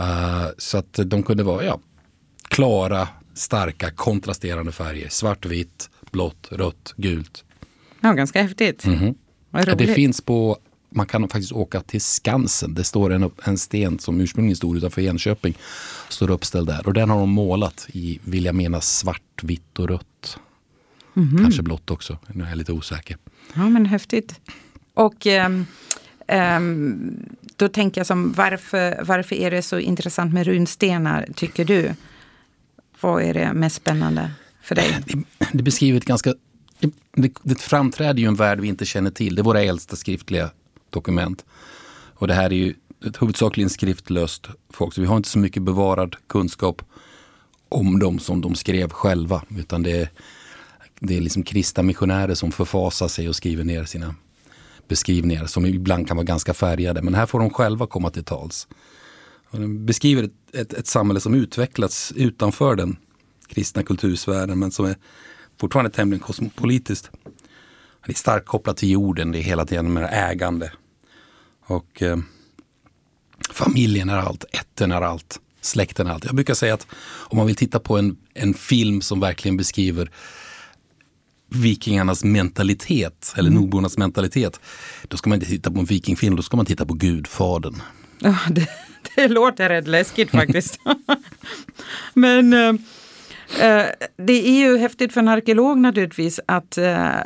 Uh, 0.00 0.46
så 0.58 0.78
att 0.78 0.98
de 1.04 1.22
kunde 1.22 1.42
vara 1.42 1.64
ja, 1.64 1.80
klara, 2.48 3.08
starka, 3.34 3.90
kontrasterande 3.90 4.72
färger. 4.72 5.08
Svartvitt, 5.08 5.90
blått, 6.10 6.48
rött, 6.50 6.94
gult. 6.96 7.44
Ja, 8.00 8.12
ganska 8.12 8.42
häftigt. 8.42 8.84
Mm 8.84 8.98
-hmm. 8.98 9.74
Det 9.76 9.86
finns 9.86 10.20
på 10.20 10.58
man 10.90 11.06
kan 11.06 11.28
faktiskt 11.28 11.52
åka 11.52 11.80
till 11.80 12.00
Skansen. 12.00 12.74
Det 12.74 12.84
står 12.84 13.12
en, 13.12 13.30
en 13.44 13.58
sten 13.58 13.98
som 13.98 14.20
ursprungligen 14.20 14.56
stod 14.56 14.76
utanför 14.76 15.02
Enköping. 15.02 15.54
Står 16.08 16.30
uppställd 16.30 16.66
där. 16.66 16.86
Och 16.86 16.94
den 16.94 17.10
har 17.10 17.18
de 17.18 17.30
målat 17.30 17.86
i, 17.92 18.18
vill 18.24 18.44
jag 18.44 18.54
mena, 18.54 18.80
svart, 18.80 19.42
vitt 19.42 19.78
och 19.78 19.88
rött. 19.88 20.38
Mm 21.16 21.28
-hmm. 21.28 21.42
Kanske 21.42 21.62
blått 21.62 21.90
också. 21.90 22.18
Nu 22.32 22.44
är 22.44 22.48
jag 22.48 22.58
lite 22.58 22.72
osäker. 22.72 23.16
Ja 23.54 23.68
men 23.68 23.86
häftigt. 23.86 24.40
Och 24.94 25.26
um, 25.26 25.66
um, 26.28 27.26
då 27.56 27.68
tänker 27.68 28.00
jag 28.00 28.06
som 28.06 28.32
varför, 28.32 29.04
varför 29.04 29.36
är 29.36 29.50
det 29.50 29.62
så 29.62 29.78
intressant 29.78 30.34
med 30.34 30.46
runstenar 30.46 31.28
tycker 31.34 31.64
du? 31.64 31.94
Vad 33.00 33.22
är 33.22 33.34
det 33.34 33.52
mest 33.52 33.76
spännande 33.76 34.30
för 34.62 34.74
dig? 34.74 34.96
Det, 35.06 35.48
det 35.52 35.62
beskriver 35.62 35.98
ett 35.98 36.04
ganska 36.04 36.34
det, 37.16 37.32
det 37.42 37.60
framträder 37.60 38.20
ju 38.20 38.26
en 38.26 38.34
värld 38.34 38.60
vi 38.60 38.68
inte 38.68 38.84
känner 38.84 39.10
till. 39.10 39.34
Det 39.34 39.40
är 39.40 39.44
våra 39.44 39.62
äldsta 39.62 39.96
skriftliga 39.96 40.50
dokument. 40.90 41.44
Och 42.14 42.26
det 42.26 42.34
här 42.34 42.44
är 42.44 42.56
ju 42.56 42.74
ett 43.06 43.22
huvudsakligen 43.22 43.70
skriftlöst 43.70 44.48
folk, 44.70 44.94
så 44.94 45.00
vi 45.00 45.06
har 45.06 45.16
inte 45.16 45.28
så 45.28 45.38
mycket 45.38 45.62
bevarad 45.62 46.16
kunskap 46.26 46.82
om 47.68 47.98
dem 47.98 48.18
som 48.18 48.40
de 48.40 48.54
skrev 48.54 48.90
själva. 48.90 49.42
Utan 49.58 49.82
det 49.82 49.90
är, 49.90 50.10
det 51.00 51.16
är 51.16 51.20
liksom 51.20 51.42
kristna 51.42 51.82
missionärer 51.82 52.34
som 52.34 52.52
förfasar 52.52 53.08
sig 53.08 53.28
och 53.28 53.36
skriver 53.36 53.64
ner 53.64 53.84
sina 53.84 54.14
beskrivningar 54.88 55.46
som 55.46 55.66
ibland 55.66 56.08
kan 56.08 56.16
vara 56.16 56.24
ganska 56.24 56.54
färgade. 56.54 57.02
Men 57.02 57.14
här 57.14 57.26
får 57.26 57.38
de 57.38 57.50
själva 57.50 57.86
komma 57.86 58.10
till 58.10 58.24
tals. 58.24 58.68
Och 59.50 59.58
den 59.58 59.86
beskriver 59.86 60.22
ett, 60.22 60.54
ett, 60.54 60.72
ett 60.72 60.86
samhälle 60.86 61.20
som 61.20 61.34
utvecklats 61.34 62.12
utanför 62.16 62.76
den 62.76 62.96
kristna 63.48 63.82
kultursfären 63.82 64.58
men 64.58 64.70
som 64.70 64.86
är 64.86 64.96
fortfarande 65.60 65.90
tämligen 65.90 66.20
kosmopolitiskt. 66.20 67.10
Det 68.08 68.12
är 68.12 68.16
starkt 68.16 68.46
kopplat 68.46 68.76
till 68.76 68.90
jorden, 68.90 69.32
det 69.32 69.38
är 69.38 69.42
hela 69.42 69.66
tiden 69.66 69.92
med 69.92 70.08
ägande. 70.12 70.72
Och 71.66 72.02
eh, 72.02 72.18
familjen 73.50 74.08
är 74.08 74.16
allt, 74.16 74.44
ätten 74.52 74.92
är 74.92 75.02
allt, 75.02 75.40
släkten 75.60 76.06
är 76.06 76.10
allt. 76.10 76.24
Jag 76.24 76.34
brukar 76.34 76.54
säga 76.54 76.74
att 76.74 76.86
om 77.02 77.38
man 77.38 77.46
vill 77.46 77.56
titta 77.56 77.80
på 77.80 77.98
en, 77.98 78.16
en 78.34 78.54
film 78.54 79.00
som 79.00 79.20
verkligen 79.20 79.56
beskriver 79.56 80.10
vikingarnas 81.48 82.24
mentalitet, 82.24 83.34
eller 83.36 83.50
mm. 83.50 83.60
nordbornas 83.60 83.98
mentalitet, 83.98 84.60
då 85.08 85.16
ska 85.16 85.30
man 85.30 85.36
inte 85.36 85.48
titta 85.48 85.70
på 85.70 85.78
en 85.78 85.84
vikingfilm, 85.84 86.36
då 86.36 86.42
ska 86.42 86.56
man 86.56 86.66
titta 86.66 86.86
på 86.86 86.94
Gudfadern. 86.94 87.82
Ja, 88.18 88.36
det, 88.50 88.68
det 89.16 89.28
låter 89.28 89.68
rätt 89.68 89.88
läskigt 89.88 90.30
faktiskt. 90.30 90.80
Men 92.14 92.52
eh, 92.52 92.68
eh, 93.66 93.86
det 94.16 94.48
är 94.48 94.58
ju 94.58 94.78
häftigt 94.78 95.12
för 95.12 95.20
en 95.20 95.28
arkeolog 95.28 95.78
naturligtvis 95.78 96.40
att 96.46 96.78
eh, 96.78 97.20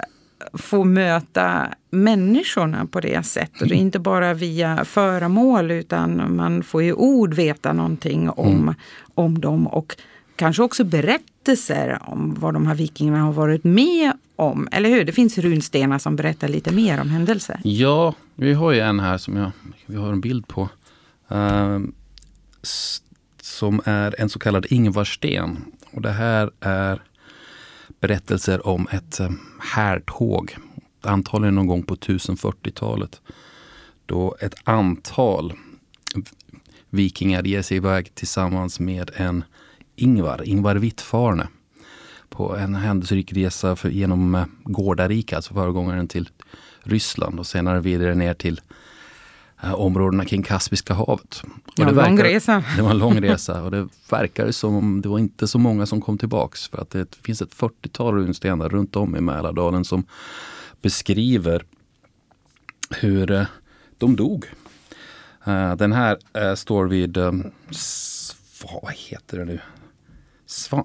få 0.52 0.84
möta 0.84 1.68
människorna 1.90 2.86
på 2.86 3.00
det 3.00 3.26
sättet. 3.26 3.62
Och 3.62 3.76
inte 3.76 3.98
bara 3.98 4.34
via 4.34 4.84
föremål 4.84 5.70
utan 5.70 6.36
man 6.36 6.62
får 6.62 6.82
i 6.82 6.92
ord 6.92 7.34
veta 7.34 7.72
någonting 7.72 8.30
om, 8.30 8.62
mm. 8.62 8.74
om 9.14 9.40
dem. 9.40 9.66
Och 9.66 9.96
kanske 10.36 10.62
också 10.62 10.84
berättelser 10.84 11.98
om 12.02 12.34
vad 12.34 12.54
de 12.54 12.66
här 12.66 12.74
vikingarna 12.74 13.20
har 13.20 13.32
varit 13.32 13.64
med 13.64 14.12
om. 14.36 14.68
Eller 14.72 14.88
hur? 14.88 15.04
Det 15.04 15.12
finns 15.12 15.38
runstenar 15.38 15.98
som 15.98 16.16
berättar 16.16 16.48
lite 16.48 16.72
mer 16.72 17.00
om 17.00 17.08
händelser. 17.08 17.60
Ja, 17.64 18.14
vi 18.34 18.52
har 18.52 18.72
ju 18.72 18.80
en 18.80 19.00
här 19.00 19.18
som 19.18 19.36
jag, 19.36 19.50
vi 19.86 19.96
har 19.96 20.12
en 20.12 20.20
bild 20.20 20.48
på. 20.48 20.68
Uh, 21.32 21.78
som 23.42 23.80
är 23.84 24.20
en 24.20 24.28
så 24.28 24.38
kallad 24.38 24.66
Ingvarsten. 24.70 25.64
Och 25.92 26.02
det 26.02 26.10
här 26.10 26.50
är 26.60 27.02
berättelser 28.02 28.66
om 28.66 28.88
ett 28.90 29.20
eh, 29.20 29.30
härtåg, 29.60 30.56
antagligen 31.00 31.54
någon 31.54 31.66
gång 31.66 31.82
på 31.82 31.96
1040-talet. 31.96 33.20
Då 34.06 34.36
ett 34.40 34.54
antal 34.64 35.52
vikingar 36.90 37.42
ger 37.42 37.62
sig 37.62 37.76
iväg 37.76 38.14
tillsammans 38.14 38.80
med 38.80 39.10
en 39.14 39.44
Ingvar, 39.96 40.48
Ingvar 40.48 40.76
Vittfarne 40.76 41.48
på 42.28 42.56
en 42.56 42.74
händelserik 42.74 43.32
resa 43.32 43.76
för, 43.76 43.88
genom 43.88 44.34
eh, 44.34 44.44
Gårdarika, 44.64 45.36
alltså 45.36 45.54
föregångaren 45.54 46.08
till 46.08 46.28
Ryssland 46.82 47.38
och 47.38 47.46
senare 47.46 47.80
vidare 47.80 48.14
ner 48.14 48.34
till 48.34 48.60
områdena 49.62 50.24
kring 50.24 50.42
Kaspiska 50.42 50.94
havet. 50.94 51.42
Det 51.76 51.84
var 51.84 51.90
en 51.90 52.16
lång 52.16 52.24
resa. 52.24 52.64
Det 52.76 52.82
var 52.82 52.90
en 52.90 52.98
lång 52.98 53.20
resa 53.20 53.62
och 53.62 53.70
det 53.70 53.88
verkar 54.10 54.50
som 54.50 54.74
om 54.74 55.00
det 55.00 55.08
var 55.08 55.18
inte 55.18 55.48
så 55.48 55.58
många 55.58 55.86
som 55.86 56.00
kom 56.00 56.18
tillbaks. 56.18 56.68
För 56.68 56.78
att 56.78 56.90
det 56.90 57.14
finns 57.14 57.42
ett 57.42 57.56
40-tal 57.56 58.14
runstenar 58.14 58.68
runt 58.68 58.96
om 58.96 59.16
i 59.16 59.20
Mälardalen 59.20 59.84
som 59.84 60.04
beskriver 60.82 61.64
hur 62.90 63.30
eh, 63.30 63.46
de 63.98 64.16
dog. 64.16 64.46
Eh, 65.44 65.76
den 65.76 65.92
här 65.92 66.18
eh, 66.32 66.54
står 66.54 66.86
vid, 66.86 67.16
vad 68.62 68.92
heter 68.96 69.38
det 69.38 69.44
nu? 69.44 69.60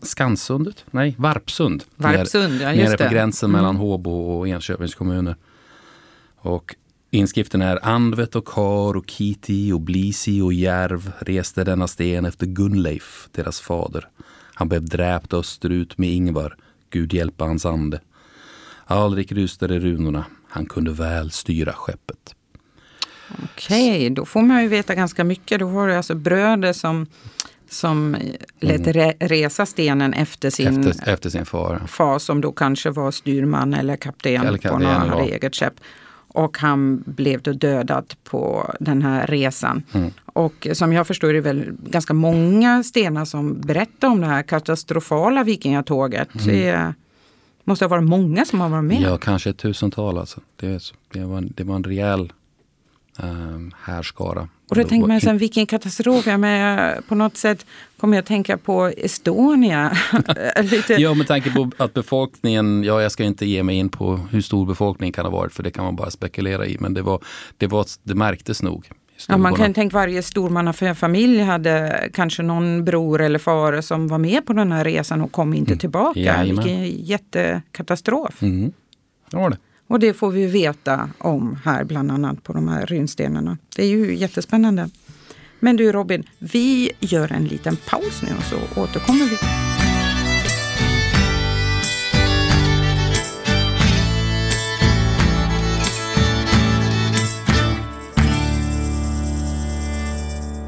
Skansundet? 0.01 0.85
Nej, 0.91 1.15
Varpsund. 1.17 1.83
Varpsund, 1.95 2.61
ja, 2.61 2.73
just 2.73 2.89
Nere 2.89 3.07
på 3.07 3.13
gränsen 3.13 3.49
mm. 3.49 3.61
mellan 3.61 3.75
Håbo 3.75 4.11
och 4.11 4.47
Enköpings 4.47 4.95
kommuner. 4.95 5.35
Och 6.37 6.75
Inskriften 7.11 7.61
är 7.61 7.85
Andvet 7.85 8.35
och 8.35 8.47
Kar 8.47 8.97
och 8.97 9.09
Kiti 9.09 9.71
och 9.71 9.81
Blisi 9.81 10.41
och 10.41 10.53
Järv 10.53 11.11
reste 11.19 11.63
denna 11.63 11.87
sten 11.87 12.25
efter 12.25 12.45
Gunleif, 12.45 13.27
deras 13.31 13.61
fader. 13.61 14.07
Han 14.53 14.69
blev 14.69 14.85
dräpt 14.85 15.33
österut 15.33 15.97
med 15.97 16.09
Ingvar, 16.09 16.55
Gud 16.89 17.13
hjälpa 17.13 17.45
hans 17.45 17.65
ande. 17.65 17.99
Aldrig 18.85 19.37
rustade 19.37 19.79
runorna, 19.79 20.25
han 20.49 20.65
kunde 20.65 20.91
väl 20.91 21.31
styra 21.31 21.73
skeppet. 21.73 22.35
Okej, 23.43 23.95
okay, 23.95 24.09
då 24.09 24.25
får 24.25 24.41
man 24.41 24.61
ju 24.61 24.67
veta 24.67 24.95
ganska 24.95 25.23
mycket. 25.23 25.59
Då 25.59 25.67
har 25.69 25.87
du 25.87 25.95
alltså 25.95 26.15
bröder 26.15 26.73
som, 26.73 27.07
som 27.69 28.17
lät 28.59 28.87
mm. 28.87 29.13
resa 29.19 29.65
stenen 29.65 30.13
efter 30.13 30.49
sin, 30.49 30.87
efter, 30.87 31.09
efter 31.09 31.29
sin 31.29 31.45
far. 31.45 31.81
far 31.87 32.19
som 32.19 32.41
då 32.41 32.51
kanske 32.51 32.89
var 32.89 33.11
styrman 33.11 33.73
eller 33.73 33.95
kapten, 33.95 34.47
eller 34.47 34.57
kapten 34.57 35.01
på 35.01 35.07
något 35.07 35.29
eget 35.29 35.55
skepp. 35.55 35.73
Och 36.27 36.57
han 36.57 37.03
blev 37.05 37.41
då 37.41 37.51
dödad 37.51 38.13
på 38.23 38.73
den 38.79 39.01
här 39.01 39.27
resan. 39.27 39.83
Mm. 39.93 40.11
Och 40.25 40.67
som 40.73 40.93
jag 40.93 41.07
förstår 41.07 41.33
det 41.33 41.37
är 41.37 41.41
väl 41.41 41.71
ganska 41.83 42.13
många 42.13 42.83
stenar 42.83 43.25
som 43.25 43.61
berättar 43.61 44.07
om 44.07 44.21
det 44.21 44.27
här 44.27 44.43
katastrofala 44.43 45.43
vikingatåget. 45.43 46.35
Mm. 46.35 46.47
Det 46.47 46.93
måste 47.63 47.85
ha 47.85 47.89
varit 47.89 48.03
många 48.03 48.45
som 48.45 48.61
har 48.61 48.69
varit 48.69 48.83
med. 48.83 49.01
Ja, 49.01 49.17
kanske 49.17 49.49
ett 49.49 49.57
tusental. 49.57 50.17
Alltså. 50.17 50.41
Det, 50.55 50.93
det, 51.13 51.25
var, 51.25 51.41
det 51.55 51.63
var 51.63 51.75
en 51.75 51.83
rejäl 51.83 52.33
um, 53.19 53.71
härskara. 53.81 54.49
Och 54.69 54.75
då 54.75 54.83
tänker 54.83 55.07
man, 55.07 55.21
sen, 55.21 55.37
vilken 55.37 55.65
katastrof. 55.65 56.27
Ja, 56.27 56.37
men 56.37 57.03
på 57.03 57.15
något 57.15 57.37
sätt 57.37 57.65
kommer 57.97 58.17
jag 58.17 58.25
tänka 58.25 58.57
på 58.57 58.91
Estonia. 58.97 59.97
Lite. 60.61 60.93
Ja, 60.93 61.13
med 61.13 61.27
tanke 61.27 61.51
på 61.51 61.71
att 61.77 61.93
befolkningen, 61.93 62.83
ja 62.83 63.01
jag 63.01 63.11
ska 63.11 63.23
inte 63.23 63.45
ge 63.45 63.63
mig 63.63 63.75
in 63.75 63.89
på 63.89 64.15
hur 64.31 64.41
stor 64.41 64.65
befolkningen 64.65 65.13
kan 65.13 65.25
ha 65.25 65.31
varit 65.31 65.53
för 65.53 65.63
det 65.63 65.71
kan 65.71 65.83
man 65.85 65.95
bara 65.95 66.11
spekulera 66.11 66.65
i. 66.65 66.77
Men 66.79 66.93
det, 66.93 67.01
var, 67.01 67.23
det, 67.57 67.67
var, 67.67 67.85
det 68.03 68.15
märktes 68.15 68.61
nog. 68.63 68.89
Ja, 69.27 69.37
man 69.37 69.55
kan 69.55 69.73
tänka 69.73 69.97
varje 69.97 70.23
stormannafamilj 70.23 71.41
hade 71.41 72.09
kanske 72.13 72.43
någon 72.43 72.85
bror 72.85 73.21
eller 73.21 73.39
far 73.39 73.81
som 73.81 74.07
var 74.07 74.17
med 74.17 74.45
på 74.45 74.53
den 74.53 74.71
här 74.71 74.83
resan 74.83 75.21
och 75.21 75.31
kom 75.31 75.53
inte 75.53 75.71
mm. 75.71 75.79
tillbaka. 75.79 76.19
Jajamän. 76.19 76.63
Vilken 76.63 77.05
jättekatastrof. 77.05 78.41
Mm. 78.41 78.71
Det 79.31 79.37
var 79.37 79.49
det. 79.49 79.57
Och 79.87 79.99
det 79.99 80.13
får 80.13 80.31
vi 80.31 80.45
veta 80.45 81.09
om 81.17 81.59
här, 81.65 81.83
bland 81.83 82.11
annat 82.11 82.43
på 82.43 82.53
de 82.53 82.67
här 82.67 82.85
runstenarna. 82.85 83.57
Det 83.75 83.83
är 83.83 83.87
ju 83.87 84.15
jättespännande. 84.15 84.89
Men 85.59 85.75
du 85.75 85.91
Robin, 85.91 86.23
vi 86.39 86.91
gör 86.99 87.31
en 87.31 87.45
liten 87.45 87.77
paus 87.89 88.21
nu 88.21 88.29
och 88.37 88.43
så 88.43 88.81
återkommer 88.81 89.25
vi. 89.25 89.37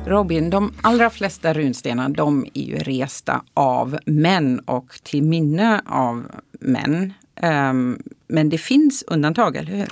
Robin, 0.10 0.50
de 0.50 0.74
allra 0.82 1.10
flesta 1.10 1.54
runstenar 1.54 2.10
de 2.10 2.46
är 2.54 2.64
ju 2.64 2.78
resta 2.78 3.42
av 3.54 3.98
män 4.06 4.60
och 4.60 5.00
till 5.04 5.24
minne 5.24 5.82
av 5.86 6.32
män. 6.60 7.14
Um, 7.44 8.04
men 8.28 8.50
det 8.50 8.58
finns 8.58 9.04
undantag, 9.08 9.56
eller 9.56 9.72
hur? 9.72 9.88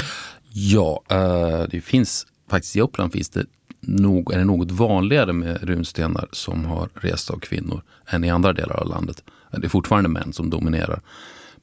Ja, 0.51 1.03
uh, 1.11 1.69
det 1.69 1.81
finns 1.81 2.27
faktiskt 2.49 2.75
i 2.75 2.81
Uppland 2.81 3.11
finns 3.11 3.29
det 3.29 3.45
nog, 3.81 4.33
är 4.33 4.37
det 4.37 4.45
något 4.45 4.71
vanligare 4.71 5.33
med 5.33 5.63
runstenar 5.63 6.27
som 6.31 6.65
har 6.65 6.89
rest 6.93 7.29
av 7.29 7.39
kvinnor 7.39 7.81
än 8.09 8.23
i 8.23 8.29
andra 8.29 8.53
delar 8.53 8.75
av 8.75 8.87
landet. 8.87 9.23
Det 9.51 9.65
är 9.65 9.69
fortfarande 9.69 10.09
män 10.09 10.33
som 10.33 10.49
dominerar. 10.49 11.01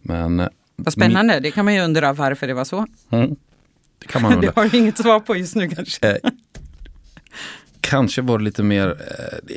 Men, 0.02 0.40
eh, 0.40 0.48
Vad 0.76 0.92
spännande, 0.92 1.40
det 1.40 1.50
kan 1.50 1.64
man 1.64 1.74
ju 1.74 1.80
undra 1.80 2.12
varför 2.12 2.46
det 2.46 2.54
var 2.54 2.64
så. 2.64 2.86
Mm, 3.10 3.36
det 3.98 4.06
kan 4.06 4.22
man 4.22 4.32
undra. 4.34 4.46
Det 4.46 4.60
har 4.60 4.68
du 4.68 4.78
inget 4.78 4.98
svar 4.98 5.20
på 5.20 5.36
just 5.36 5.54
nu 5.54 5.68
kanske. 5.68 6.08
Eh, 6.08 6.30
kanske 7.80 8.22
var 8.22 8.38
det 8.38 8.44
lite 8.44 8.62
mer, 8.62 8.96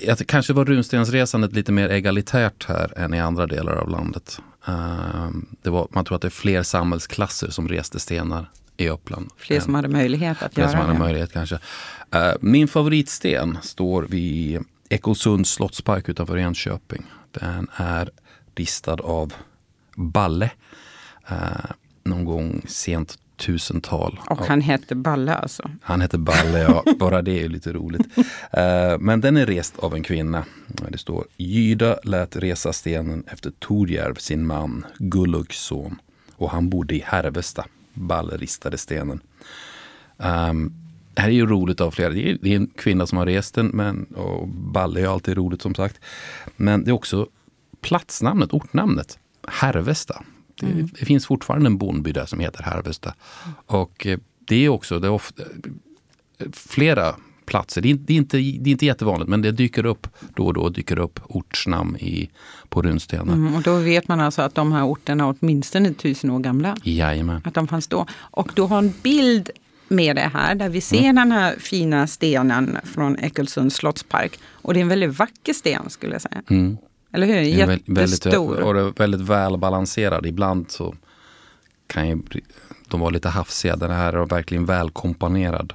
eh, 0.04 0.16
kanske 0.16 0.54
var 0.54 0.66
runstensresandet 0.66 1.54
lite 1.54 1.72
mer 1.72 1.90
egalitärt 1.90 2.66
här 2.68 2.98
än 2.98 3.14
i 3.14 3.20
andra 3.20 3.48
delar 3.48 3.74
av 3.74 3.90
landet. 3.90 4.40
Eh, 4.68 5.30
det 5.62 5.70
var, 5.70 5.88
man 5.92 6.06
tror 6.06 6.16
att 6.16 6.22
det 6.22 6.28
är 6.28 6.30
fler 6.30 6.64
samhällsklasser 6.64 7.50
som 7.50 7.68
reste 7.68 8.00
stenar 8.00 8.52
i 8.78 8.90
Uppland. 8.90 9.32
Fler 9.38 9.60
som 9.60 9.76
hade 9.76 9.88
möjlighet 9.88 10.44
att 10.44 10.54
fler 10.54 10.64
göra 10.64 10.72
som 10.72 10.80
hade 10.80 10.94
det. 10.94 11.00
möjlighet 11.00 11.34
kanske. 11.34 11.60
Eh, 12.12 12.32
min 12.42 12.68
favoritsten 12.68 13.58
står 13.62 14.04
vid 14.04 14.64
Ekolsunds 14.90 15.52
slottspark 15.52 16.10
utanför 16.10 16.38
Enköping. 16.38 17.06
Den 17.32 17.68
är 17.76 18.10
ristad 18.56 18.94
av 18.94 19.34
Balle. 19.96 20.52
Eh, 21.28 21.38
någon 22.04 22.26
gång 22.26 22.62
sent 22.68 23.18
tusental. 23.38 24.20
Och 24.30 24.46
han 24.46 24.62
hette 24.62 24.96
Balle 24.96 25.36
alltså. 25.36 25.70
Han 25.82 26.02
heter 26.02 26.18
Balle, 26.18 26.60
ja. 26.60 26.84
Bara 27.00 27.22
det 27.22 27.44
är 27.44 27.50
lite 27.50 27.74
roligt. 27.74 28.18
Eh, 28.52 29.00
men 29.00 29.22
den 29.22 29.38
är 29.38 29.46
rest 29.46 29.80
av 29.80 29.96
en 29.96 30.04
kvinna. 30.04 30.46
Det 30.90 30.98
står 30.98 31.26
Gyda 31.38 32.00
lät 32.04 32.36
resa 32.36 32.74
stenen 32.74 33.24
efter 33.28 33.52
Torjärv, 33.60 34.16
sin 34.16 34.48
man, 34.48 34.86
Gullugs 34.98 35.60
son. 35.60 36.00
Och 36.36 36.50
han 36.52 36.70
bodde 36.70 36.96
i 36.96 37.04
Härvesta. 37.06 37.66
Balle 37.94 38.38
ristade 38.38 38.78
stenen. 38.78 39.20
Um, 40.18 40.74
det 41.14 41.22
här 41.22 41.30
är 41.30 41.34
ju 41.34 41.46
roligt 41.46 41.82
av 41.82 41.92
flera. 41.92 42.10
Det 42.10 42.30
är, 42.30 42.38
det 42.42 42.52
är 42.52 42.56
en 42.56 42.68
kvinna 42.68 43.08
som 43.08 43.18
har 43.18 43.26
rest 43.26 43.56
den, 43.56 43.68
men, 43.68 44.04
och 44.04 44.48
Balle 44.48 45.02
är 45.02 45.08
alltid 45.08 45.38
roligt 45.38 45.62
som 45.62 45.76
sagt. 45.76 46.00
Men 46.56 46.84
det 46.84 46.92
är 46.92 46.94
också 46.94 47.28
platsnamnet, 47.82 48.54
ortnamnet, 48.54 49.20
Härvesta. 49.48 50.24
Det, 50.60 50.66
Mm. 50.66 50.90
det 51.00 51.06
finns 51.06 51.26
fortfarande 51.26 51.68
en 51.68 51.78
bondby 51.78 52.12
där 52.12 52.26
som 52.26 52.40
heter 52.40 52.64
Härvesta. 52.64 53.14
Och 53.66 54.08
eh, 54.08 54.20
det 54.48 54.66
är 54.66 54.70
också, 54.70 55.00
det 55.00 55.08
är 55.08 55.12
ofta, 55.12 55.44
flera 56.54 57.16
platser. 57.46 57.82
Det 57.82 57.90
är, 57.92 57.94
det, 57.94 58.14
är 58.14 58.18
inte, 58.18 58.38
det 58.38 58.70
är 58.70 58.72
inte 58.72 58.86
jättevanligt 58.86 59.30
men 59.30 59.42
det 59.42 59.52
dyker 59.52 59.86
upp 59.86 60.08
då 60.36 60.46
och 60.46 60.54
då 60.54 60.70
dyker 60.70 61.00
upp 61.00 61.20
ortsnamn 61.24 61.98
i, 61.98 62.30
på 62.70 62.82
runstenar. 62.82 63.34
Mm, 63.34 63.56
och 63.56 63.62
då 63.62 63.76
vet 63.76 64.08
man 64.08 64.20
alltså 64.20 64.42
att 64.42 64.56
de 64.56 64.72
här 64.72 64.84
orterna 64.86 65.24
är 65.24 65.36
åtminstone 65.40 65.94
tusen 65.94 66.30
år 66.30 66.40
gamla. 66.40 66.78
Jajamän. 66.84 67.42
Att 67.46 67.54
de 67.54 67.68
fanns 67.68 67.88
då. 67.88 68.06
Och 68.14 68.52
du 68.56 68.62
har 68.62 68.78
en 68.78 68.94
bild 69.04 69.50
med 69.88 70.16
det 70.16 70.32
här 70.34 70.56
där 70.56 70.70
vi 70.70 70.82
ser 70.82 71.00
Mm. 71.00 71.16
den 71.16 71.32
här 71.32 71.56
fina 71.60 72.08
stenen 72.08 72.78
från 72.84 73.20
Ekelsunds 73.20 73.76
slottspark. 73.76 74.40
Och 74.52 74.74
det 74.74 74.80
är 74.80 74.82
en 74.82 74.88
väldigt 74.88 75.20
vacker 75.20 75.54
sten 75.54 75.90
skulle 75.90 76.14
jag 76.14 76.22
säga. 76.22 76.42
Mm. 76.50 76.78
Eller 77.18 77.28
hur? 77.28 77.66
Väldigt, 77.68 77.98
Jättestor. 77.98 78.62
och 78.64 78.74
det 78.74 78.80
är 78.80 78.94
väldigt 78.98 79.22
välbalanserad. 79.22 80.26
Ibland 80.26 80.72
så 80.72 80.96
kan 81.88 82.08
ju 82.10 82.18
de 82.88 83.00
vara 83.00 83.10
lite 83.10 83.30
hafsiga. 83.30 83.76
Den 83.76 83.92
här 83.92 84.14
är 84.14 84.26
verkligen 84.26 84.66
välkomponerad. 84.66 85.74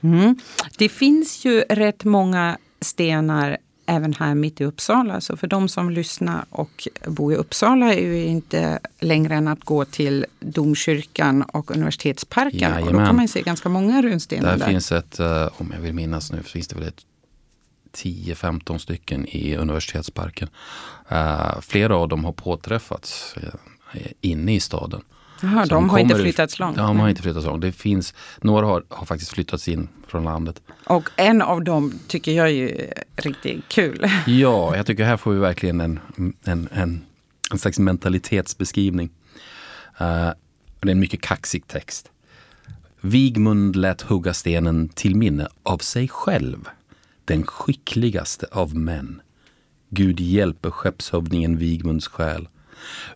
Mm. 0.00 0.36
Det 0.78 0.88
finns 0.88 1.44
ju 1.44 1.60
rätt 1.60 2.04
många 2.04 2.58
stenar 2.80 3.56
även 3.86 4.12
här 4.14 4.34
mitt 4.34 4.60
i 4.60 4.64
Uppsala. 4.64 5.20
Så 5.20 5.36
för 5.36 5.46
de 5.46 5.68
som 5.68 5.90
lyssnar 5.90 6.44
och 6.50 6.88
bor 7.06 7.32
i 7.32 7.36
Uppsala 7.36 7.94
är 7.94 8.00
ju 8.00 8.24
inte 8.24 8.78
längre 9.00 9.34
än 9.34 9.48
att 9.48 9.64
gå 9.64 9.84
till 9.84 10.26
domkyrkan 10.40 11.42
och 11.42 11.70
universitetsparken. 11.70 12.72
Och 12.72 12.78
då 12.78 12.84
Jajamän. 12.86 13.06
kan 13.06 13.16
man 13.16 13.28
se 13.28 13.42
ganska 13.42 13.68
många 13.68 14.02
runstenar 14.02 14.50
Där 14.50 14.58
där. 14.58 14.66
finns 14.66 14.92
ett, 14.92 15.20
eh, 15.20 15.48
om 15.56 15.72
jag 15.74 15.80
vill 15.80 15.92
minnas 15.94 16.32
nu, 16.32 16.42
finns 16.42 16.68
det 16.68 16.74
väl 16.74 16.88
ett 16.88 17.04
10-15 17.92 18.78
stycken 18.78 19.26
i 19.28 19.56
universitetsparken. 19.56 20.48
Eh, 21.08 21.60
flera 21.60 21.96
av 21.96 22.08
dem 22.08 22.24
har 22.24 22.32
påträffats 22.32 23.34
eh, 23.36 24.00
inne 24.20 24.54
i 24.54 24.60
staden. 24.60 25.02
Jaha, 25.42 25.66
Så 25.66 25.74
de 25.74 25.90
har 25.90 25.98
inte 25.98 26.14
flyttats 26.14 26.58
långt. 26.58 26.76
De 26.76 27.00
har 27.00 27.08
inte 27.08 27.22
flyttats 27.22 27.46
långt. 27.46 27.60
Det 27.62 27.72
finns, 27.72 28.14
några 28.40 28.66
har, 28.66 28.84
har 28.88 29.06
faktiskt 29.06 29.30
flyttats 29.30 29.68
in 29.68 29.88
från 30.06 30.24
landet. 30.24 30.62
Och 30.86 31.10
en 31.16 31.42
av 31.42 31.64
dem 31.64 31.92
tycker 32.08 32.32
jag 32.32 32.46
är 32.46 32.52
ju 32.52 32.90
riktigt 33.16 33.68
kul. 33.68 34.06
Ja, 34.26 34.76
jag 34.76 34.86
tycker 34.86 35.04
här 35.04 35.16
får 35.16 35.32
vi 35.32 35.38
verkligen 35.38 35.80
en, 35.80 36.00
en, 36.44 36.68
en, 36.72 37.04
en 37.50 37.58
slags 37.58 37.78
mentalitetsbeskrivning. 37.78 39.10
Eh, 39.98 40.30
det 40.80 40.88
är 40.88 40.92
en 40.92 41.00
mycket 41.00 41.20
kaxig 41.20 41.66
text. 41.66 42.10
Vigmund 43.00 43.76
lät 43.76 44.02
hugga 44.02 44.34
stenen 44.34 44.88
till 44.88 45.16
minne 45.16 45.48
av 45.62 45.78
sig 45.78 46.08
själv, 46.08 46.68
den 47.30 47.46
skickligaste 47.46 48.46
av 48.52 48.76
män. 48.76 49.22
Gud 49.90 50.20
hjälpe 50.20 50.70
skeppshövdingen 50.70 51.56
Vigmunds 51.56 52.08
själ. 52.08 52.48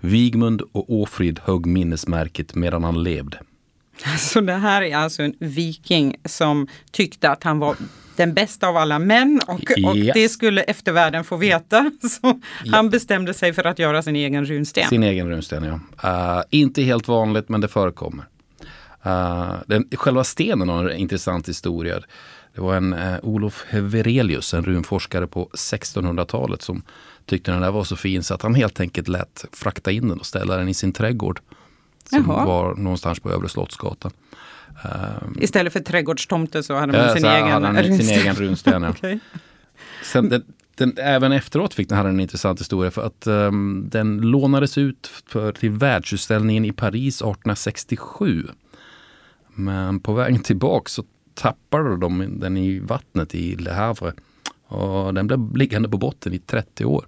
Vigmund 0.01 0.63
och 0.73 0.93
Åfrid 0.93 1.41
högg 1.45 1.67
minnesmärket 1.67 2.55
medan 2.55 2.85
han 2.85 3.03
levde. 3.03 3.39
Så 4.19 4.41
det 4.41 4.53
här 4.53 4.83
är 4.83 4.97
alltså 4.97 5.23
en 5.23 5.35
viking 5.39 6.17
som 6.25 6.67
tyckte 6.91 7.31
att 7.31 7.45
han 7.45 7.59
var 7.59 7.77
den 8.17 8.35
bästa 8.35 8.69
av 8.69 8.77
alla 8.77 8.99
män 8.99 9.41
och, 9.47 9.89
och 9.89 9.97
Yes. 9.97 10.15
det 10.15 10.29
skulle 10.29 10.63
eftervärlden 10.63 11.25
få 11.25 11.37
veta. 11.37 11.91
Så 12.11 12.41
han 12.73 12.91
bestämde 12.91 13.35
sig 13.35 13.53
för 13.53 13.65
att 13.65 13.79
göra 13.79 14.03
sin 14.03 14.17
egen 14.17 14.47
runsten. 14.47 14.89
Sin 14.89 15.03
egen 15.03 15.29
runsten, 15.29 15.65
ja. 15.65 16.39
Eh, 16.39 16.43
inte 16.51 16.83
helt 16.83 17.09
vanligt, 17.09 17.49
men 17.49 17.61
det 17.61 17.69
förekommer. 17.69 18.25
Uh, 19.07 19.55
den, 19.67 19.89
själva 19.93 20.25
stenen 20.25 20.69
har 20.69 20.89
en 20.89 20.97
intressant 20.97 21.49
historia. 21.49 22.01
Det 22.55 22.61
var 22.61 22.77
en 22.77 22.93
uh, 22.93 23.19
Olof 23.23 23.65
Heverelius, 23.69 24.55
en 24.55 24.65
runforskare 24.65 25.27
på 25.27 25.51
1600-talet 25.53 26.63
som 26.63 26.83
tyckte 27.27 27.51
den 27.51 27.61
där 27.61 27.71
var 27.71 27.85
så 27.85 27.97
fin 27.97 28.23
så 28.23 28.35
att 28.35 28.43
han 28.43 28.55
helt 28.55 28.81
enkelt 28.81 29.09
lät 29.09 29.45
frakta 29.53 29.91
in 29.91 30.09
den 30.09 30.19
och 30.19 30.27
ställa 30.27 30.57
den 30.57 30.69
i 30.69 30.75
sin 30.75 30.93
trädgård. 30.93 31.41
Som 32.11 32.25
Jaha. 32.29 32.47
var 32.47 32.75
någonstans 32.75 33.21
på 33.21 33.31
Övre 33.31 33.49
Slottsgatan. 33.49 34.13
Uh, 34.85 35.43
Istället 35.43 35.73
för 35.73 35.81
trädgårdstomte 35.81 36.63
så 36.63 36.75
hade 36.75 36.93
man 36.93 37.01
ja, 37.01 37.15
sin 37.15 37.25
egen 37.25 37.49
hade 37.49 37.67
han 37.67 37.77
sin 37.77 37.93
runsten. 37.93 38.19
egen 38.19 38.35
runsten. 38.35 38.85
Okej. 38.89 39.21
Sen, 40.03 40.29
den, 40.29 40.43
den, 40.75 40.95
även 40.99 41.33
efteråt 41.33 41.75
fick 41.75 41.89
den 41.89 41.99
här 41.99 42.05
en 42.05 42.21
intressant 42.21 42.61
historia 42.61 42.91
för 42.91 43.07
att 43.07 43.27
ehm, 43.27 43.89
den 43.91 44.21
lånades 44.21 44.79
ut 44.79 45.11
för, 45.27 45.53
till 45.53 45.71
världsutställningen 45.71 46.65
i 46.65 46.73
Paris 46.73 47.17
1867. 47.17 48.47
Men 49.55 50.01
på 50.01 50.13
vägen 50.13 50.43
tillbaka 50.43 50.89
så 50.89 51.05
tappade 51.35 51.97
de 51.97 52.41
den 52.41 52.57
i 52.57 52.79
vattnet 52.79 53.35
i 53.35 53.57
Le 53.57 53.71
Havre. 53.71 54.13
Och 54.67 55.15
den 55.15 55.27
blev 55.27 55.57
liggande 55.57 55.89
på 55.89 55.99
botten 55.99 56.33
i 56.33 56.39
30 56.39 56.85
år. 56.85 57.07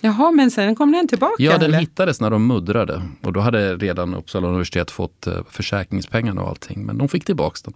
Jaha, 0.00 0.30
men 0.30 0.50
sen 0.50 0.74
kom 0.74 0.92
den 0.92 1.08
tillbaka? 1.08 1.34
Ja, 1.38 1.52
den 1.52 1.62
eller? 1.62 1.78
hittades 1.78 2.20
när 2.20 2.30
de 2.30 2.46
muddrade. 2.46 3.02
Och 3.22 3.32
då 3.32 3.40
hade 3.40 3.76
redan 3.76 4.14
Uppsala 4.14 4.48
universitet 4.48 4.90
fått 4.90 5.26
eh, 5.26 5.34
försäkringspengarna 5.50 6.42
och 6.42 6.48
allting. 6.48 6.86
Men 6.86 6.98
de 6.98 7.08
fick 7.08 7.24
tillbaka 7.24 7.56
den. 7.64 7.74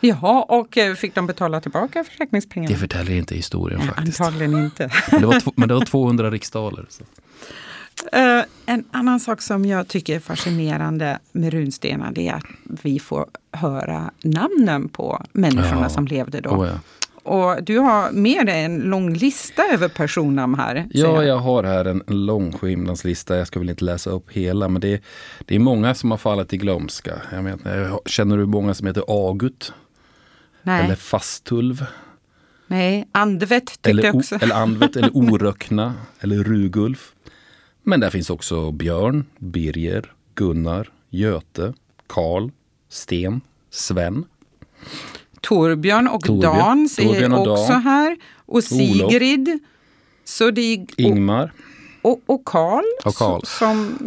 Jaha, 0.00 0.42
och 0.42 0.78
eh, 0.78 0.94
fick 0.94 1.14
de 1.14 1.26
betala 1.26 1.60
tillbaka 1.60 2.04
försäkringspengarna? 2.04 2.72
Det 2.72 2.80
förtäljer 2.80 3.16
inte 3.16 3.34
historien 3.34 3.78
Nej, 3.78 3.88
faktiskt. 3.88 4.20
Antagligen 4.20 4.64
inte. 4.64 4.90
Men 5.10 5.20
det, 5.20 5.26
var 5.26 5.42
men 5.56 5.68
det 5.68 5.74
var 5.74 5.84
200 5.84 6.30
riksdaler. 6.30 6.86
Så. 6.88 7.04
Eh, 8.12 8.42
en 8.66 8.84
annan 8.90 9.20
sak 9.20 9.42
som 9.42 9.64
jag 9.64 9.88
tycker 9.88 10.16
är 10.16 10.20
fascinerande 10.20 11.18
med 11.32 11.52
runstenar 11.52 12.12
det 12.12 12.28
är 12.28 12.34
att 12.34 12.44
vi 12.82 12.98
får 12.98 13.26
höra 13.52 14.10
namnen 14.22 14.88
på 14.88 15.24
människorna 15.32 15.80
Ja. 15.82 15.88
som 15.88 16.06
levde 16.06 16.40
då. 16.40 16.50
Oh, 16.50 16.66
ja. 16.68 16.78
Och 17.22 17.62
du 17.64 17.78
har 17.78 18.10
med 18.12 18.46
dig 18.46 18.64
en 18.64 18.78
lång 18.80 19.14
lista 19.14 19.62
över 19.72 19.88
personnamn 19.88 20.54
här. 20.54 20.86
Ja, 20.90 21.24
jag 21.24 21.38
har 21.38 21.64
här 21.64 21.84
en 21.84 22.02
lång 22.06 22.52
skivnamnslista. 22.52 23.36
Jag 23.36 23.46
ska 23.46 23.58
väl 23.58 23.70
inte 23.70 23.84
läsa 23.84 24.10
upp 24.10 24.30
hela, 24.32 24.68
men 24.68 24.80
det 24.80 24.88
är, 24.88 25.00
det 25.44 25.54
är 25.54 25.58
många 25.58 25.94
som 25.94 26.10
har 26.10 26.18
fallit 26.18 26.52
i 26.52 26.56
glömska. 26.56 27.12
Jag 27.32 27.44
menar, 27.44 28.00
känner 28.08 28.36
du 28.36 28.46
många 28.46 28.74
som 28.74 28.86
heter 28.86 29.04
Agut? 29.08 29.72
Nej, 30.62 30.84
Eller 30.84 30.94
Fastulv? 30.94 31.86
nej. 32.66 33.08
Andvet 33.12 33.66
tyckte 33.66 33.90
Eller, 33.90 34.04
jag 34.04 34.14
också. 34.14 34.34
eller 34.34 34.54
Anvet? 34.54 34.96
eller 34.96 35.10
Orökna? 35.16 35.94
Eller 36.20 36.44
Rugulf? 36.44 37.12
Men 37.84 38.00
där 38.00 38.10
finns 38.10 38.30
också 38.30 38.70
Björn, 38.72 39.24
Birger, 39.38 40.12
Gunnar, 40.34 40.90
Göte, 41.10 41.74
Karl, 42.06 42.50
Sten, 42.88 43.40
Sven. 43.70 44.24
Torbjörn 45.40 46.08
och 46.08 46.24
Torbjörn. 46.24 46.58
Dan 46.58 46.88
ser 46.88 47.02
Torbjörn 47.04 47.32
och 47.32 47.52
också 47.52 47.72
Dan. 47.72 47.82
här. 47.82 48.16
Och 48.46 48.64
Sigrid. 48.64 49.58
Så 50.24 50.50
det 50.50 50.60
är, 50.60 50.82
och, 50.82 51.00
Ingmar. 51.00 51.52
och, 52.02 52.20
och 52.26 52.44
Karl, 52.44 52.84
som 53.44 53.98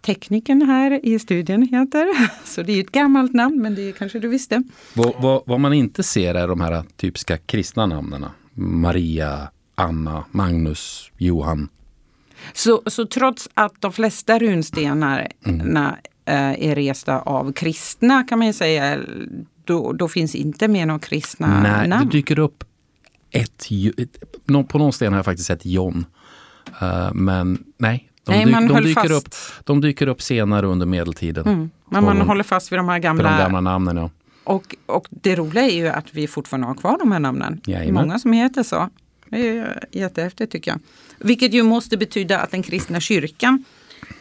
tekniken 0.00 0.62
här 0.62 1.06
i 1.06 1.18
studien 1.18 1.62
heter. 1.62 2.08
Så 2.44 2.62
det 2.62 2.72
är 2.72 2.80
ett 2.80 2.92
gammalt 2.92 3.32
namn, 3.34 3.62
men 3.62 3.74
det 3.74 3.98
kanske 3.98 4.18
du 4.18 4.28
visste. 4.28 4.62
Vad, 4.94 5.12
vad, 5.18 5.42
vad 5.46 5.60
man 5.60 5.72
inte 5.72 6.02
ser 6.02 6.34
är 6.34 6.48
de 6.48 6.60
här 6.60 6.82
typiska 6.96 7.36
kristna 7.36 7.86
namnen. 7.86 8.24
Maria, 8.54 9.48
Anna, 9.74 10.24
Magnus, 10.30 11.10
Johan. 11.16 11.68
Så, 12.52 12.82
så 12.86 13.06
trots 13.06 13.48
att 13.54 13.80
de 13.80 13.92
flesta 13.92 14.38
runstenarna 14.38 15.26
Mm. 15.46 15.76
är 16.58 16.74
resta 16.74 17.18
av 17.18 17.52
kristna 17.52 18.22
kan 18.22 18.38
man 18.38 18.46
ju 18.46 18.52
säga, 18.52 18.98
då, 19.64 19.92
då 19.92 20.08
finns 20.08 20.34
inte 20.34 20.68
med 20.68 20.86
några 20.86 20.98
kristna 20.98 21.62
Nej, 21.62 21.88
namn? 21.88 22.06
det 22.06 22.12
dyker 22.12 22.38
upp 22.38 22.64
ett, 23.30 23.66
ett, 23.96 24.68
på 24.68 24.78
någon 24.78 24.92
sten 24.92 25.12
har 25.12 25.18
jag 25.18 25.24
faktiskt 25.24 25.46
sett 25.46 25.66
John. 25.66 26.06
Uh, 26.82 27.12
men 27.12 27.64
nej, 27.78 28.10
de, 28.24 28.32
nej, 28.32 28.44
dyk, 28.44 28.68
de, 28.68 28.82
dyker 28.82 29.08
fast. 29.08 29.26
upp, 29.26 29.64
de 29.66 29.80
dyker 29.80 30.06
upp 30.06 30.22
senare 30.22 30.66
under 30.66 30.86
medeltiden. 30.86 31.46
Mm. 31.46 31.70
Men 31.90 32.04
man 32.04 32.20
håller 32.20 32.44
fast 32.44 32.72
vid 32.72 32.78
de 32.78 32.88
här 32.88 32.98
gamla, 32.98 33.30
de 33.30 33.38
gamla 33.38 33.60
namnen. 33.60 33.96
Ja. 33.96 34.10
Och, 34.44 34.76
och 34.86 35.06
det 35.10 35.36
roliga 35.36 35.64
är 35.64 35.76
ju 35.76 35.88
att 35.88 36.14
vi 36.14 36.26
fortfarande 36.26 36.66
har 36.66 36.74
kvar 36.74 36.98
de 36.98 37.12
här 37.12 37.20
namnen. 37.20 37.60
Jajamän. 37.66 37.94
Många 37.94 38.18
som 38.18 38.32
heter 38.32 38.62
så. 38.62 38.88
Det 39.30 39.48
är 39.48 39.84
jättehäftigt 39.92 40.52
tycker 40.52 40.70
jag. 40.70 40.80
Vilket 41.18 41.52
ju 41.52 41.62
måste 41.62 41.96
betyda 41.96 42.38
att 42.38 42.50
den 42.50 42.62
kristna 42.62 43.00
kyrkan 43.00 43.64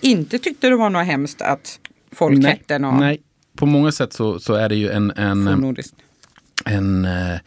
inte 0.02 0.40
tyckte 0.40 0.70
det 0.70 0.76
var 0.76 0.90
något 0.90 1.06
hemskt 1.06 1.42
att 1.42 1.80
folk 2.12 2.38
nej, 2.38 2.52
hette 2.52 2.80
något 2.80 3.00
nej, 3.00 3.22
på 3.56 3.66
många 3.66 3.92
sätt 3.92 4.14
så, 4.14 4.40
så 4.40 4.54
är 4.54 4.70
det 4.70 4.76
ju 4.76 4.90
en, 4.90 5.12
en, 5.12 5.46
fornnordiskt. 5.46 5.96
en 6.66 7.06
eh, 7.06 7.40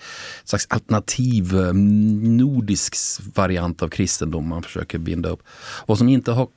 slags 0.45 0.67
alternativ 0.71 1.55
eh, 1.55 1.73
nordisk 1.73 2.97
variant 3.35 3.83
av 3.83 3.89
kristendom 3.89 4.49
man 4.49 4.63
försöker 4.63 4.99
binda 4.99 5.29
upp. 5.29 5.43
Vad 5.87 5.99
som 5.99 6.09
inte 6.09 6.33
har, 6.33 6.49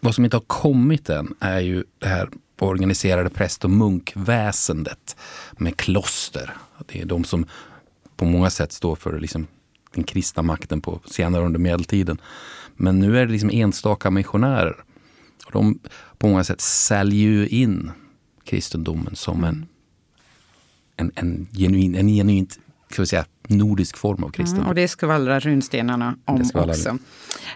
vad 0.00 0.14
som 0.14 0.24
inte 0.24 0.36
har 0.36 0.44
kommit 0.46 1.08
än 1.08 1.34
är 1.40 1.60
ju 1.60 1.84
det 1.98 2.08
här 2.08 2.28
organiserade 2.58 3.30
präst 3.30 3.64
och 3.64 3.70
munkväsendet 3.70 5.16
med 5.52 5.76
kloster. 5.76 6.56
Det 6.86 7.00
är 7.00 7.04
de 7.04 7.24
som 7.24 7.46
på 8.16 8.24
många 8.24 8.50
sätt 8.50 8.72
står 8.72 8.96
för 8.96 9.18
liksom 9.18 9.46
den 9.94 10.04
kristna 10.04 10.42
makten 10.42 10.80
på 10.80 11.00
senare 11.04 11.44
under 11.44 11.60
medeltiden. 11.60 12.20
Men 12.76 13.00
nu 13.00 13.18
är 13.18 13.26
det 13.26 13.32
liksom 13.32 13.50
enstaka 13.52 14.10
missionärer. 14.10 14.84
Och 15.46 15.52
de 15.52 15.78
på 16.18 16.26
många 16.26 16.44
sätt 16.44 16.60
säljer 16.60 17.30
ju 17.30 17.48
in 17.48 17.90
kristendomen 18.44 19.16
som 19.16 19.44
en, 19.44 19.66
en, 20.96 21.12
en, 21.14 21.48
genuin, 21.52 21.94
en 21.94 22.08
genuint 22.08 22.58
ska 22.90 23.02
vi 23.02 23.06
säga, 23.06 23.24
nordisk 23.48 23.96
form 23.96 24.24
av 24.24 24.30
kristendom. 24.30 24.58
Mm, 24.58 24.68
och 24.68 24.74
det 24.74 24.88
skvallrar 24.88 25.40
runstenarna 25.40 26.16
om 26.24 26.50
också. 26.54 26.98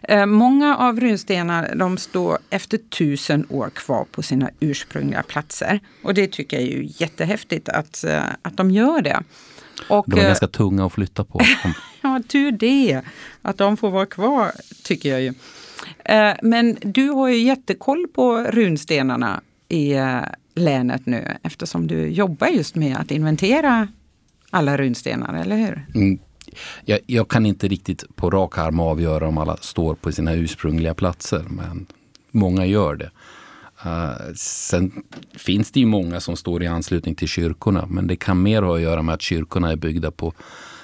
Eh, 0.02 0.26
många 0.26 0.76
av 0.76 1.00
runstenarna 1.00 1.74
de 1.74 1.96
står 1.96 2.38
efter 2.50 2.78
tusen 2.78 3.46
år 3.48 3.70
kvar 3.70 4.06
på 4.10 4.22
sina 4.22 4.50
ursprungliga 4.60 5.22
platser. 5.22 5.80
Och 6.02 6.14
det 6.14 6.32
tycker 6.32 6.56
jag 6.56 6.66
är 6.66 6.72
ju 6.72 6.92
jättehäftigt 6.96 7.68
att, 7.68 8.04
eh, 8.04 8.22
att 8.42 8.56
de 8.56 8.70
gör 8.70 9.02
det. 9.02 9.22
Och, 9.88 10.04
de 10.08 10.18
är 10.18 10.22
eh, 10.22 10.26
ganska 10.26 10.48
tunga 10.48 10.86
att 10.86 10.92
flytta 10.92 11.24
på. 11.24 11.40
ja, 12.04 12.20
tur 12.28 12.52
det. 12.52 13.02
Att 13.42 13.58
de 13.58 13.76
får 13.76 13.90
vara 13.90 14.06
kvar, 14.06 14.52
tycker 14.82 15.08
jag 15.08 15.22
ju. 15.22 15.32
Eh, 16.04 16.34
men 16.42 16.76
du 16.82 17.08
har 17.08 17.28
ju 17.28 17.38
jättekoll 17.38 18.06
på 18.14 18.38
runstenarna 18.38 19.40
i 19.68 19.92
eh, 19.92 20.20
länet 20.54 21.06
nu 21.06 21.36
eftersom 21.42 21.86
du 21.86 22.08
jobbar 22.08 22.46
just 22.46 22.74
med 22.74 22.96
att 22.96 23.10
inventera 23.10 23.88
alla 24.50 24.76
runstenar, 24.76 25.34
eller 25.34 25.56
hur? 25.56 25.86
Mm. 25.94 26.18
Jag, 26.84 26.98
jag, 27.06 27.28
kan 27.28 27.46
inte 27.46 27.68
riktigt 27.68 28.16
på 28.16 28.30
rak 28.30 28.58
arm 28.58 28.80
avgöra 28.80 29.28
om 29.28 29.38
alla 29.38 29.56
står 29.56 29.94
på 29.94 30.12
sina 30.12 30.34
ursprungliga 30.34 30.94
platser, 30.94 31.44
men 31.48 31.86
många 32.30 32.66
gör 32.66 32.94
det. 32.94 33.10
Uh, 33.86 34.34
sen 34.36 34.92
finns 35.34 35.70
det 35.70 35.80
ju 35.80 35.86
många 35.86 36.20
som 36.20 36.36
står 36.36 36.62
i 36.62 36.66
anslutning 36.66 37.14
till 37.14 37.28
kyrkorna, 37.28 37.86
men 37.86 38.06
det 38.06 38.16
kan 38.16 38.42
mer 38.42 38.62
ha 38.62 38.76
att 38.76 38.82
göra 38.82 39.02
med 39.02 39.14
att 39.14 39.22
kyrkorna 39.22 39.72
är 39.72 39.76
byggda 39.76 40.10
på 40.10 40.32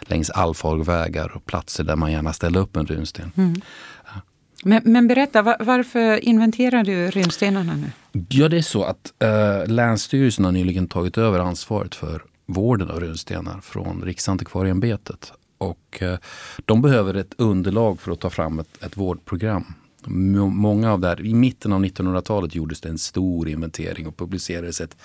längs 0.00 0.30
allfarvägar 0.30 1.36
och 1.36 1.46
platser 1.46 1.84
där 1.84 1.96
man 1.96 2.12
gärna 2.12 2.32
ställer 2.32 2.60
upp 2.60 2.76
en 2.76 2.86
runsten. 2.86 3.32
Mm. 3.36 3.60
Men, 4.64 4.82
men, 4.84 5.08
berätta, 5.08 5.42
var, 5.42 5.56
varför 5.60 6.24
inventerar 6.24 6.84
du 6.84 7.10
runstenarna 7.10 7.76
nu? 7.76 7.90
Ja, 8.28 8.48
det 8.48 8.56
är 8.58 8.62
så 8.62 8.84
att 8.84 9.12
uh, 9.24 9.72
Länsstyrelsen 9.72 10.44
har 10.44 10.52
nyligen 10.52 10.88
tagit 10.88 11.18
över 11.18 11.38
ansvaret 11.38 11.94
för 11.94 12.22
vården 12.46 12.90
av 12.90 13.00
runstenar 13.00 13.60
från 13.60 14.02
Riksantikvarieämbetet. 14.02 15.32
Och 15.58 16.02
uh, 16.02 16.14
de 16.64 16.82
behöver 16.82 17.14
ett 17.14 17.34
underlag 17.38 18.00
för 18.00 18.12
att 18.12 18.20
ta 18.20 18.30
fram 18.30 18.58
ett, 18.58 18.84
ett 18.84 18.96
vårdprogram. 18.96 19.74
Många 20.06 20.92
av 20.92 21.00
det 21.00 21.08
här, 21.08 21.26
I 21.26 21.34
mitten 21.34 21.72
av 21.72 21.84
1900-talet 21.84 22.54
gjordes 22.54 22.80
det 22.80 22.88
en 22.88 22.98
stor 22.98 23.48
inventering 23.48 24.06
och 24.06 24.16
publicerades 24.16 24.80
ett 24.80 24.96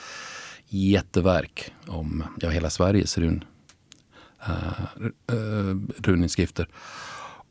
jätteverk 0.68 1.74
om 1.88 2.24
ja, 2.40 2.50
hela 2.50 2.70
Sveriges 2.70 3.18
run, 3.18 3.44
uh, 4.50 5.06
uh, 5.36 5.82
runinskrifter. 5.98 6.68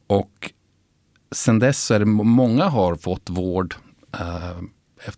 Och 0.07 0.53
sen 1.33 1.59
dess 1.59 1.91
är 1.91 1.99
det 1.99 2.05
många 2.05 2.65
har 2.65 2.97
fått 2.97 3.31
vård 3.31 3.75
uh, 4.21 4.63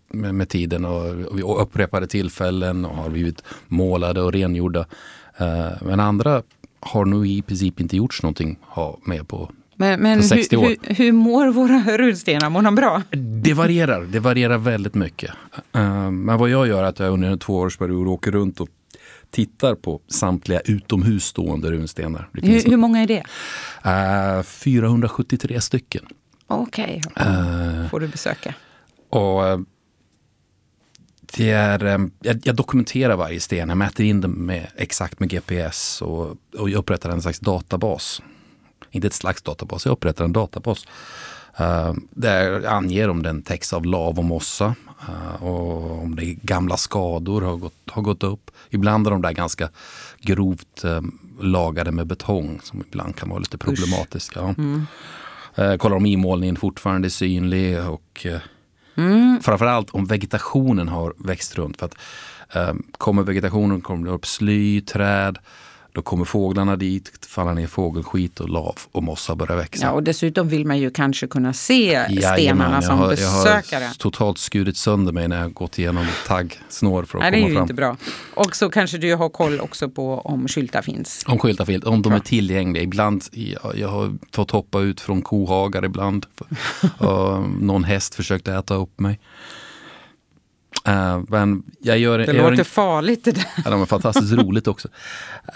med, 0.07 0.35
med, 0.35 0.49
tiden 0.49 0.85
och, 0.85 1.05
och 1.43 1.61
upprepade 1.61 2.07
tillfällen 2.07 2.85
och 2.85 2.95
har 2.95 3.09
blivit 3.09 3.43
målade 3.67 4.21
och 4.21 4.33
rengjorda. 4.33 4.79
Uh, 5.41 5.71
men 5.81 5.99
andra 5.99 6.43
har 6.79 7.05
nog 7.05 7.27
i 7.27 7.41
princip 7.41 7.79
inte 7.79 7.97
gjorts 7.97 8.23
någonting 8.23 8.59
med 9.05 9.27
på 9.27 9.51
men, 9.79 10.01
men 10.01 10.21
hur, 10.21 10.61
hur, 10.61 10.93
hur, 10.93 11.11
mår 11.11 11.47
våra 11.47 11.97
runstenar? 11.97 12.49
Mår 12.49 12.61
de 12.61 12.75
bra? 12.75 13.03
Det 13.43 13.53
varierar. 13.53 14.01
Det 14.01 14.19
varierar 14.19 14.57
väldigt 14.57 14.95
mycket. 14.95 15.31
Uh, 15.75 16.11
men 16.11 16.37
vad 16.37 16.49
jag 16.49 16.67
gör 16.67 16.83
är 16.83 16.87
att 16.87 16.99
jag 16.99 17.13
under 17.13 17.29
en 17.29 17.39
tvåårsperiod 17.39 18.07
åker 18.07 18.31
runt 18.31 18.59
och 18.59 18.69
tittar 19.31 19.75
på 19.75 20.01
samtliga 20.07 20.59
utomhus 20.59 21.23
stående 21.25 21.71
runstenar. 21.71 22.29
Hur, 22.33 22.69
hur, 22.69 22.77
många 22.77 22.99
är 22.99 23.07
det? 23.07 23.23
Uh, 24.37 24.43
473 24.43 25.61
stycken. 25.61 26.05
Okej, 26.47 27.01
okay. 27.11 27.27
uh, 27.27 27.89
får 27.89 27.99
du 27.99 28.07
besöka. 28.07 28.53
Och 29.09 29.41
det 31.37 31.51
är, 31.51 32.09
jag, 32.21 32.39
jag, 32.43 32.55
dokumenterar 32.55 33.15
varje 33.15 33.39
sten. 33.39 33.69
Jag 33.69 33.77
mäter 33.77 34.05
in 34.05 34.21
dem 34.21 34.31
med, 34.31 34.67
exakt 34.75 35.19
med 35.19 35.29
GPS 35.29 36.01
och, 36.01 36.37
och 36.57 36.69
jag 36.69 36.79
upprättar 36.79 37.09
en 37.09 37.21
slags 37.21 37.39
databas. 37.39 38.21
Inte 38.91 39.07
ett 39.07 39.13
slags 39.13 39.41
databas, 39.41 39.85
jag 39.85 39.91
upprättar 39.91 40.25
en 40.25 40.33
databas. 40.33 40.85
Uh, 41.61 41.93
där 42.11 42.65
anger 42.65 43.09
om 43.09 43.23
den 43.23 43.41
täcks 43.41 43.73
av 43.73 43.85
lav 43.85 44.17
och 44.17 44.25
mossa 44.25 44.75
uh, 45.09 45.43
och 45.43 46.03
om 46.03 46.15
det 46.15 46.25
är 46.25 46.37
gamla 46.41 46.77
skador 46.77 47.41
har 47.41 47.57
gått, 47.57 47.73
har 47.87 48.01
gått 48.01 48.23
upp. 48.23 48.51
Ibland 48.69 49.07
är 49.07 49.11
de 49.11 49.21
där 49.21 49.31
ganska 49.31 49.69
grovt 50.21 50.85
uh, 50.85 51.01
lagade 51.41 51.91
med 51.91 52.07
betong 52.07 52.59
som 52.63 52.83
ibland 52.87 53.15
kan 53.15 53.29
vara 53.29 53.39
lite 53.39 53.57
problematiska. 53.57 54.41
Mm. 54.41 54.85
Uh, 55.59 55.77
kollar 55.77 55.95
om 55.95 56.05
imålningen 56.05 56.55
fortfarande 56.55 57.07
är 57.07 57.09
synlig 57.09 57.79
och 57.87 58.25
mm. 58.95 59.39
framförallt 59.41 59.89
om 59.89 60.05
vegetationen 60.05 60.87
har 60.87 61.13
växt 61.17 61.57
runt. 61.57 61.77
För 61.77 61.85
att 61.85 61.95
Kommer 62.91 63.23
vegetationen 63.23 63.81
kommer 63.81 64.07
det 64.07 64.13
upp 64.13 64.25
sly, 64.25 64.81
träd, 64.81 65.37
då 65.97 66.01
kommer 66.03 66.25
fåglarna 66.25 66.75
dit, 66.75 67.25
faller 67.25 67.53
ner 67.53 67.67
fågelskit 67.67 68.39
och 68.39 68.49
lav 68.49 68.75
och 68.91 69.03
mossa 69.03 69.35
börjar 69.35 69.57
växa. 69.57 69.85
Ja, 69.85 69.91
och 69.91 70.03
dessutom 70.03 70.49
vill 70.49 70.65
man 70.65 70.79
ju 70.79 70.89
kanske 70.89 71.27
kunna 71.27 71.53
se 71.53 71.85
Jajamän, 71.85 72.33
stenarna 72.33 72.81
som 72.81 72.97
jag 72.97 73.03
har, 73.03 73.09
besökare. 73.09 73.83
Jag 73.83 73.89
har 73.89 73.93
totalt 73.93 74.37
skurit 74.37 74.77
sönder 74.77 75.13
mig 75.13 75.27
när 75.27 75.41
jag 75.41 75.53
gått 75.53 75.79
igenom 75.79 76.05
taggsnår 76.27 77.03
för 77.03 77.17
att 77.17 77.21
Nej, 77.21 77.31
komma 77.31 77.41
fram. 77.41 77.49
Det 77.49 77.53
är 77.53 77.55
ju 77.55 77.61
inte 77.61 77.73
bra. 77.73 77.97
Och 78.33 78.55
så 78.55 78.69
kanske 78.69 78.97
du 78.97 79.15
har 79.15 79.29
koll 79.29 79.59
också 79.59 79.89
på 79.89 80.19
om 80.19 80.47
skyltar 80.47 80.81
finns. 80.81 81.23
Om 81.27 81.39
skyltar 81.39 81.65
finns, 81.65 81.83
om 81.83 82.01
de 82.01 82.13
är 82.13 82.19
tillgängliga. 82.19 82.83
Ibland, 82.83 83.23
jag, 83.31 83.77
jag 83.77 83.87
har 83.87 84.17
fått 84.31 84.51
hoppa 84.51 84.79
ut 84.81 85.01
från 85.01 85.21
kohagar 85.21 85.85
ibland. 85.85 86.25
någon 87.59 87.83
häst 87.83 88.15
försökte 88.15 88.53
äta 88.53 88.75
upp 88.75 88.99
mig. 88.99 89.19
Uh, 90.87 91.23
men 91.27 91.63
jag 91.79 91.97
gör, 91.99 92.17
det 92.17 92.25
jag 92.25 92.35
låter 92.35 92.59
en, 92.59 92.65
farligt 92.65 93.23
det 93.23 93.31
där. 93.31 93.45
Ja, 93.65 93.71
det 93.71 93.75
var 93.75 93.85
fantastiskt 93.85 94.33
roligt 94.33 94.67
också. 94.67 94.87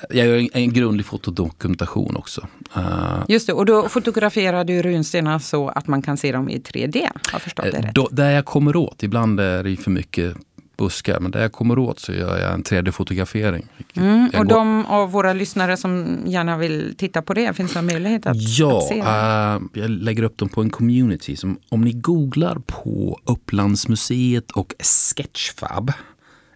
Jag 0.10 0.28
gör 0.28 0.38
en, 0.38 0.50
en 0.54 0.74
grundlig 0.74 1.06
fotodokumentation 1.06 2.16
också. 2.16 2.48
Uh, 2.78 3.24
Just 3.28 3.48
det, 3.48 3.54
och 3.54 3.66
då 3.66 3.90
fotograferar 3.90 4.64
du 4.64 4.82
runstenar 4.82 5.40
så 5.40 5.70
att 5.70 5.88
man 5.88 6.02
kan 6.02 6.18
se 6.18 6.32
dem 6.32 6.50
i 6.50 6.60
3D? 6.60 7.10
Har 7.32 7.40
förstått 7.40 7.66
det 7.72 7.82
rätt? 7.82 7.96
Då, 7.96 8.08
där 8.12 8.32
jag 8.32 8.46
kommer 8.46 8.76
åt, 8.76 9.04
ibland 9.04 9.40
är 9.40 9.64
det 9.64 9.78
för 9.78 9.92
mycket 9.92 10.38
buskar, 10.82 11.20
men 11.20 11.32
där 11.32 11.42
jag 11.42 11.52
kommer 11.52 11.80
åt 11.80 12.00
så 12.00 12.14
gör 12.14 12.40
jag 12.40 12.54
en 12.54 12.64
3D-fotografering. 12.64 13.68
Mm, 13.94 14.26
och 14.26 14.34
går... 14.34 14.46
de 14.46 14.86
av 14.86 15.12
våra 15.12 15.34
lyssnare 15.34 15.78
som 15.78 16.20
gärna 16.26 16.58
vill 16.58 16.96
titta 16.98 17.22
på 17.22 17.34
det, 17.34 17.54
finns 17.54 17.74
det 17.74 17.82
möjlighet 17.82 18.26
att, 18.26 18.38
ja, 18.38 18.78
att 18.78 18.88
se? 18.88 18.98
Ja, 18.98 19.60
uh, 19.62 19.68
jag 19.74 19.90
lägger 19.90 20.24
upp 20.24 20.38
dem 20.38 20.50
på 20.50 20.62
en 20.62 20.70
community. 20.70 21.36
Som, 21.36 21.60
om 21.70 21.82
ni 21.82 21.92
googlar 21.94 22.62
på 22.66 23.20
Upplandsmuseet 23.24 24.52
och 24.52 24.74
Sketchfab, 24.80 25.92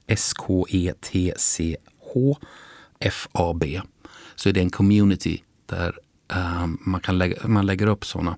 S-K-E-T-C-H 0.07 1.35
F-A-B, 2.99 3.81
så 4.35 4.49
är 4.49 4.53
det 4.53 4.59
en 4.59 4.69
community 4.69 5.41
där 5.65 5.95
uh, 6.35 6.65
man, 6.79 7.01
kan 7.01 7.17
lägga, 7.17 7.47
man 7.47 7.65
lägger 7.65 7.87
upp 7.87 8.05
sådana. 8.05 8.37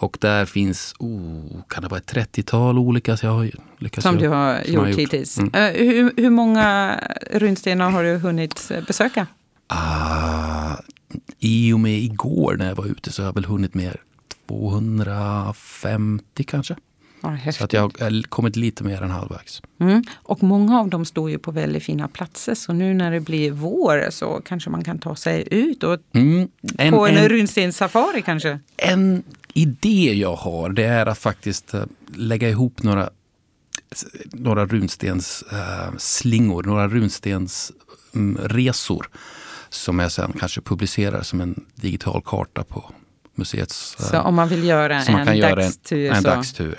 Och 0.00 0.16
där 0.20 0.46
finns, 0.46 0.94
oh, 0.98 1.62
kan 1.68 1.82
det 1.82 1.88
vara 1.88 2.00
ett 2.00 2.12
30-tal 2.12 2.78
olika 2.78 3.16
så 3.16 3.26
jag 3.26 3.32
har 3.32 3.50
lyckats 3.78 4.02
Som 4.02 4.16
du 4.16 4.28
har 4.28 4.62
som 4.64 4.72
gjort, 4.72 4.82
har 4.82 4.88
gjort. 4.88 4.98
hittills. 4.98 5.38
Mm. 5.38 5.54
Uh, 5.54 5.60
hur, 5.76 6.12
hur 6.16 6.30
många 6.30 7.00
runstenar 7.30 7.90
har 7.90 8.04
du 8.04 8.16
hunnit 8.16 8.70
besöka? 8.86 9.26
Uh, 9.72 10.80
I 11.38 11.72
och 11.72 11.80
med 11.80 11.98
igår 11.98 12.56
när 12.58 12.68
jag 12.68 12.74
var 12.74 12.86
ute 12.86 13.12
så 13.12 13.22
har 13.22 13.26
jag 13.26 13.34
väl 13.34 13.44
hunnit 13.44 13.74
med 13.74 13.96
250 14.48 16.44
kanske. 16.44 16.76
Ja, 17.20 17.52
så 17.52 17.64
att 17.64 17.72
jag 17.72 17.82
har 17.82 18.22
kommit 18.22 18.56
lite 18.56 18.84
mer 18.84 19.02
än 19.02 19.10
halvvägs. 19.10 19.62
Mm. 19.80 20.04
Och 20.14 20.42
många 20.42 20.80
av 20.80 20.88
dem 20.88 21.04
står 21.04 21.30
ju 21.30 21.38
på 21.38 21.50
väldigt 21.50 21.82
fina 21.82 22.08
platser 22.08 22.54
så 22.54 22.72
nu 22.72 22.94
när 22.94 23.10
det 23.10 23.20
blir 23.20 23.50
vår 23.50 24.10
så 24.10 24.42
kanske 24.44 24.70
man 24.70 24.84
kan 24.84 24.98
ta 24.98 25.16
sig 25.16 25.48
ut 25.50 25.82
och 25.82 25.98
Mm. 26.12 26.48
En, 26.78 26.92
på 26.92 27.06
en, 27.06 27.16
en, 27.16 27.28
runstenssafari 27.28 28.22
kanske. 28.22 28.58
en 28.76 29.22
idé 29.58 30.14
jag 30.14 30.36
har 30.36 30.70
det 30.70 30.84
är 30.84 31.06
att 31.06 31.18
faktiskt 31.18 31.74
eh, 31.74 31.82
lägga 32.14 32.48
ihop 32.48 32.82
några, 32.82 33.10
några 34.32 34.66
runstens 34.66 35.44
eh, 35.52 35.96
slingor, 35.98 36.62
några 36.62 36.88
runstens 36.88 37.72
mm, 38.14 38.48
resor 38.48 39.08
som 39.68 39.98
jag 39.98 40.12
sen 40.12 40.32
kanske 40.38 40.60
publicerar 40.60 41.22
som 41.22 41.40
en 41.40 41.64
digital 41.74 42.22
karta 42.24 42.64
på 42.64 42.92
museets... 43.34 43.96
eh, 44.00 44.06
Så 44.06 44.20
om 44.20 44.34
man 44.34 44.48
vill 44.48 44.64
göra 44.64 45.02
så 45.02 45.12
en 45.12 45.26
kan 45.26 45.36
göra 45.36 45.50
en, 45.50 45.56
dagstur 45.56 46.10
en 46.10 46.22
så, 46.22 46.28
dagstur. 46.28 46.78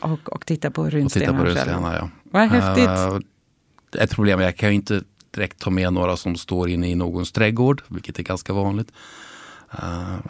Ja. 0.00 0.08
och, 0.08 0.32
och 0.32 0.46
titta 0.46 0.70
på 0.70 0.82
Och 0.82 0.90
titta 0.90 0.98
runstenar 0.98 1.38
på 1.38 1.44
runstenarna. 1.44 1.96
Ja. 1.96 2.10
Vad 2.22 2.48
häftigt. 2.48 2.88
Eh, 2.88 4.02
ett 4.02 4.10
problem 4.10 4.40
jag 4.40 4.56
kan 4.56 4.68
ju 4.68 4.74
inte 4.74 5.02
direkt 5.30 5.58
ta 5.58 5.70
med 5.70 5.92
några 5.92 6.16
som 6.16 6.36
står 6.36 6.68
inne 6.68 6.90
i 6.90 6.94
någons 6.94 7.32
trädgård, 7.32 7.82
vilket 7.88 8.18
är 8.18 8.22
ganska 8.22 8.52
vanligt. 8.52 8.92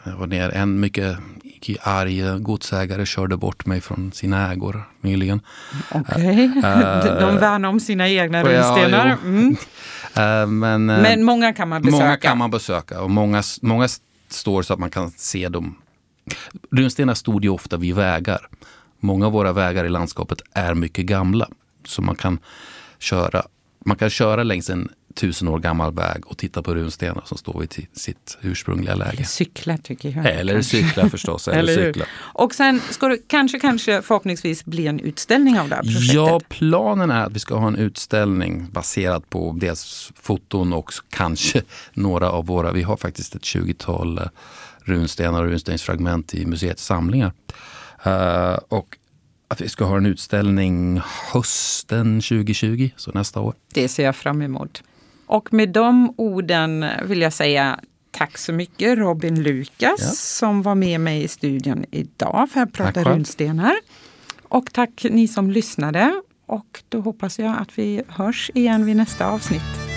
Jag 0.04 0.16
var 0.16 0.26
ner, 0.26 0.50
en 0.50 0.80
mycket 0.80 1.18
arg 1.82 2.20
eh, 2.20 2.38
godsägare 2.38 3.06
körde 3.06 3.36
bort 3.36 3.66
mig 3.66 3.80
från 3.80 4.12
sina 4.12 4.52
ägor 4.52 4.82
nyligen. 5.00 5.40
Okej, 5.90 6.44
eh, 6.56 7.04
de 7.20 7.38
värnar 7.38 7.68
om 7.68 7.80
sina 7.80 8.08
egna 8.08 8.42
runstenar. 8.42 9.16
Mm. 9.24 9.56
Eh, 10.14 10.46
men 10.46 10.90
eh, 10.90 11.02
Men 11.02 11.24
många 11.24 11.52
kan 11.52 11.68
man 11.68 11.82
besöka. 11.82 12.04
många 12.04 12.16
kan 12.16 12.38
man 12.38 12.50
besöka 12.50 13.00
och 13.02 13.10
många, 13.10 13.42
många 13.62 13.88
står 14.28 14.62
så 14.62 14.72
att 14.72 14.78
man 14.78 14.90
kan 14.90 15.10
se 15.10 15.48
dem. 15.48 15.74
Runstenar 16.70 17.14
stod 17.14 17.44
ju 17.44 17.50
ofta 17.50 17.76
vid 17.76 17.94
vägar. 17.94 18.48
Många 19.00 19.26
av 19.26 19.32
våra 19.32 19.52
vägar 19.52 19.84
i 19.84 19.88
landskapet 19.88 20.38
är 20.52 20.74
mycket 20.74 21.06
gamla. 21.06 21.48
Så 21.84 22.02
man 22.02 22.14
kan 22.14 22.38
köra, 22.98 23.42
man 23.84 23.96
kan 23.96 24.10
köra 24.10 24.42
längs 24.42 24.70
en 24.70 24.88
tusen 25.18 25.48
år 25.48 25.58
gammal 25.58 25.94
väg 25.94 26.26
och 26.26 26.38
titta 26.38 26.62
på 26.62 26.74
runstenar 26.74 27.22
som 27.26 27.38
står 27.38 27.60
vid 27.60 27.86
sitt 27.92 28.38
ursprungliga 28.40 28.94
läge. 28.94 29.24
Cykla 29.24 29.78
tycker 29.78 30.16
jag. 30.16 30.26
Eller 30.26 30.52
kanske. 30.52 30.76
cykla 30.76 31.08
förstås. 31.08 31.48
eller 31.48 31.58
Eller 31.58 31.86
cykla. 31.86 32.04
Och 32.18 32.54
sen 32.54 32.80
ska 32.90 33.08
det 33.08 33.18
kanske, 33.28 33.58
kanske 33.58 34.02
förhoppningsvis 34.02 34.64
bli 34.64 34.86
en 34.86 35.00
utställning 35.00 35.60
av 35.60 35.68
det 35.68 35.74
här 35.74 35.82
projektet. 35.82 36.14
Ja, 36.14 36.40
planen 36.48 37.10
är 37.10 37.24
att 37.24 37.32
vi 37.32 37.40
ska 37.40 37.54
ha 37.54 37.68
en 37.68 37.76
utställning 37.76 38.70
baserad 38.70 39.30
på 39.30 39.56
dels 39.60 40.12
foton 40.20 40.72
och 40.72 40.92
kanske 41.10 41.62
några 41.92 42.30
av 42.30 42.46
våra, 42.46 42.72
vi 42.72 42.82
har 42.82 42.96
faktiskt 42.96 43.34
ett 43.34 43.42
20-tal 43.42 44.18
eh, 44.18 44.24
runstenar 44.80 45.42
och 45.42 45.50
runstensfragment 45.50 46.34
i 46.34 46.46
museets 46.46 46.84
samlingar. 46.84 47.32
Eh, 48.02 48.58
och 48.68 48.96
att 49.48 49.60
vi 49.60 49.68
ska 49.68 49.84
ha 49.84 49.96
en 49.96 50.06
utställning 50.06 51.00
hösten 51.32 52.20
2020, 52.20 52.90
så 52.96 53.10
nästa 53.10 53.40
år. 53.40 53.54
Det 53.74 53.88
ser 53.88 54.04
jag 54.04 54.16
fram 54.16 54.42
emot. 54.42 54.82
Och 55.28 55.52
med 55.52 55.68
de 55.68 56.14
orden 56.16 56.84
vill 57.04 57.20
jag 57.20 57.32
säga 57.32 57.80
tack 58.10 58.38
så 58.38 58.52
mycket 58.52 58.98
Robin 58.98 59.42
Lukas 59.42 60.00
Ja. 60.00 60.08
som 60.14 60.62
var 60.62 60.74
med 60.74 61.00
mig 61.00 61.22
i 61.24 61.28
studion 61.28 61.84
idag 61.90 62.48
för 62.52 62.60
att 62.60 62.72
prata 62.72 63.04
runstenar. 63.04 63.74
Och 64.42 64.72
tack 64.72 65.04
ni 65.10 65.28
som 65.28 65.50
lyssnade. 65.50 66.22
Och 66.46 66.82
då 66.88 67.00
hoppas 67.00 67.38
jag 67.38 67.56
att 67.58 67.78
vi 67.78 68.02
hörs 68.08 68.50
igen 68.54 68.86
vid 68.86 68.96
nästa 68.96 69.26
avsnitt. 69.26 69.87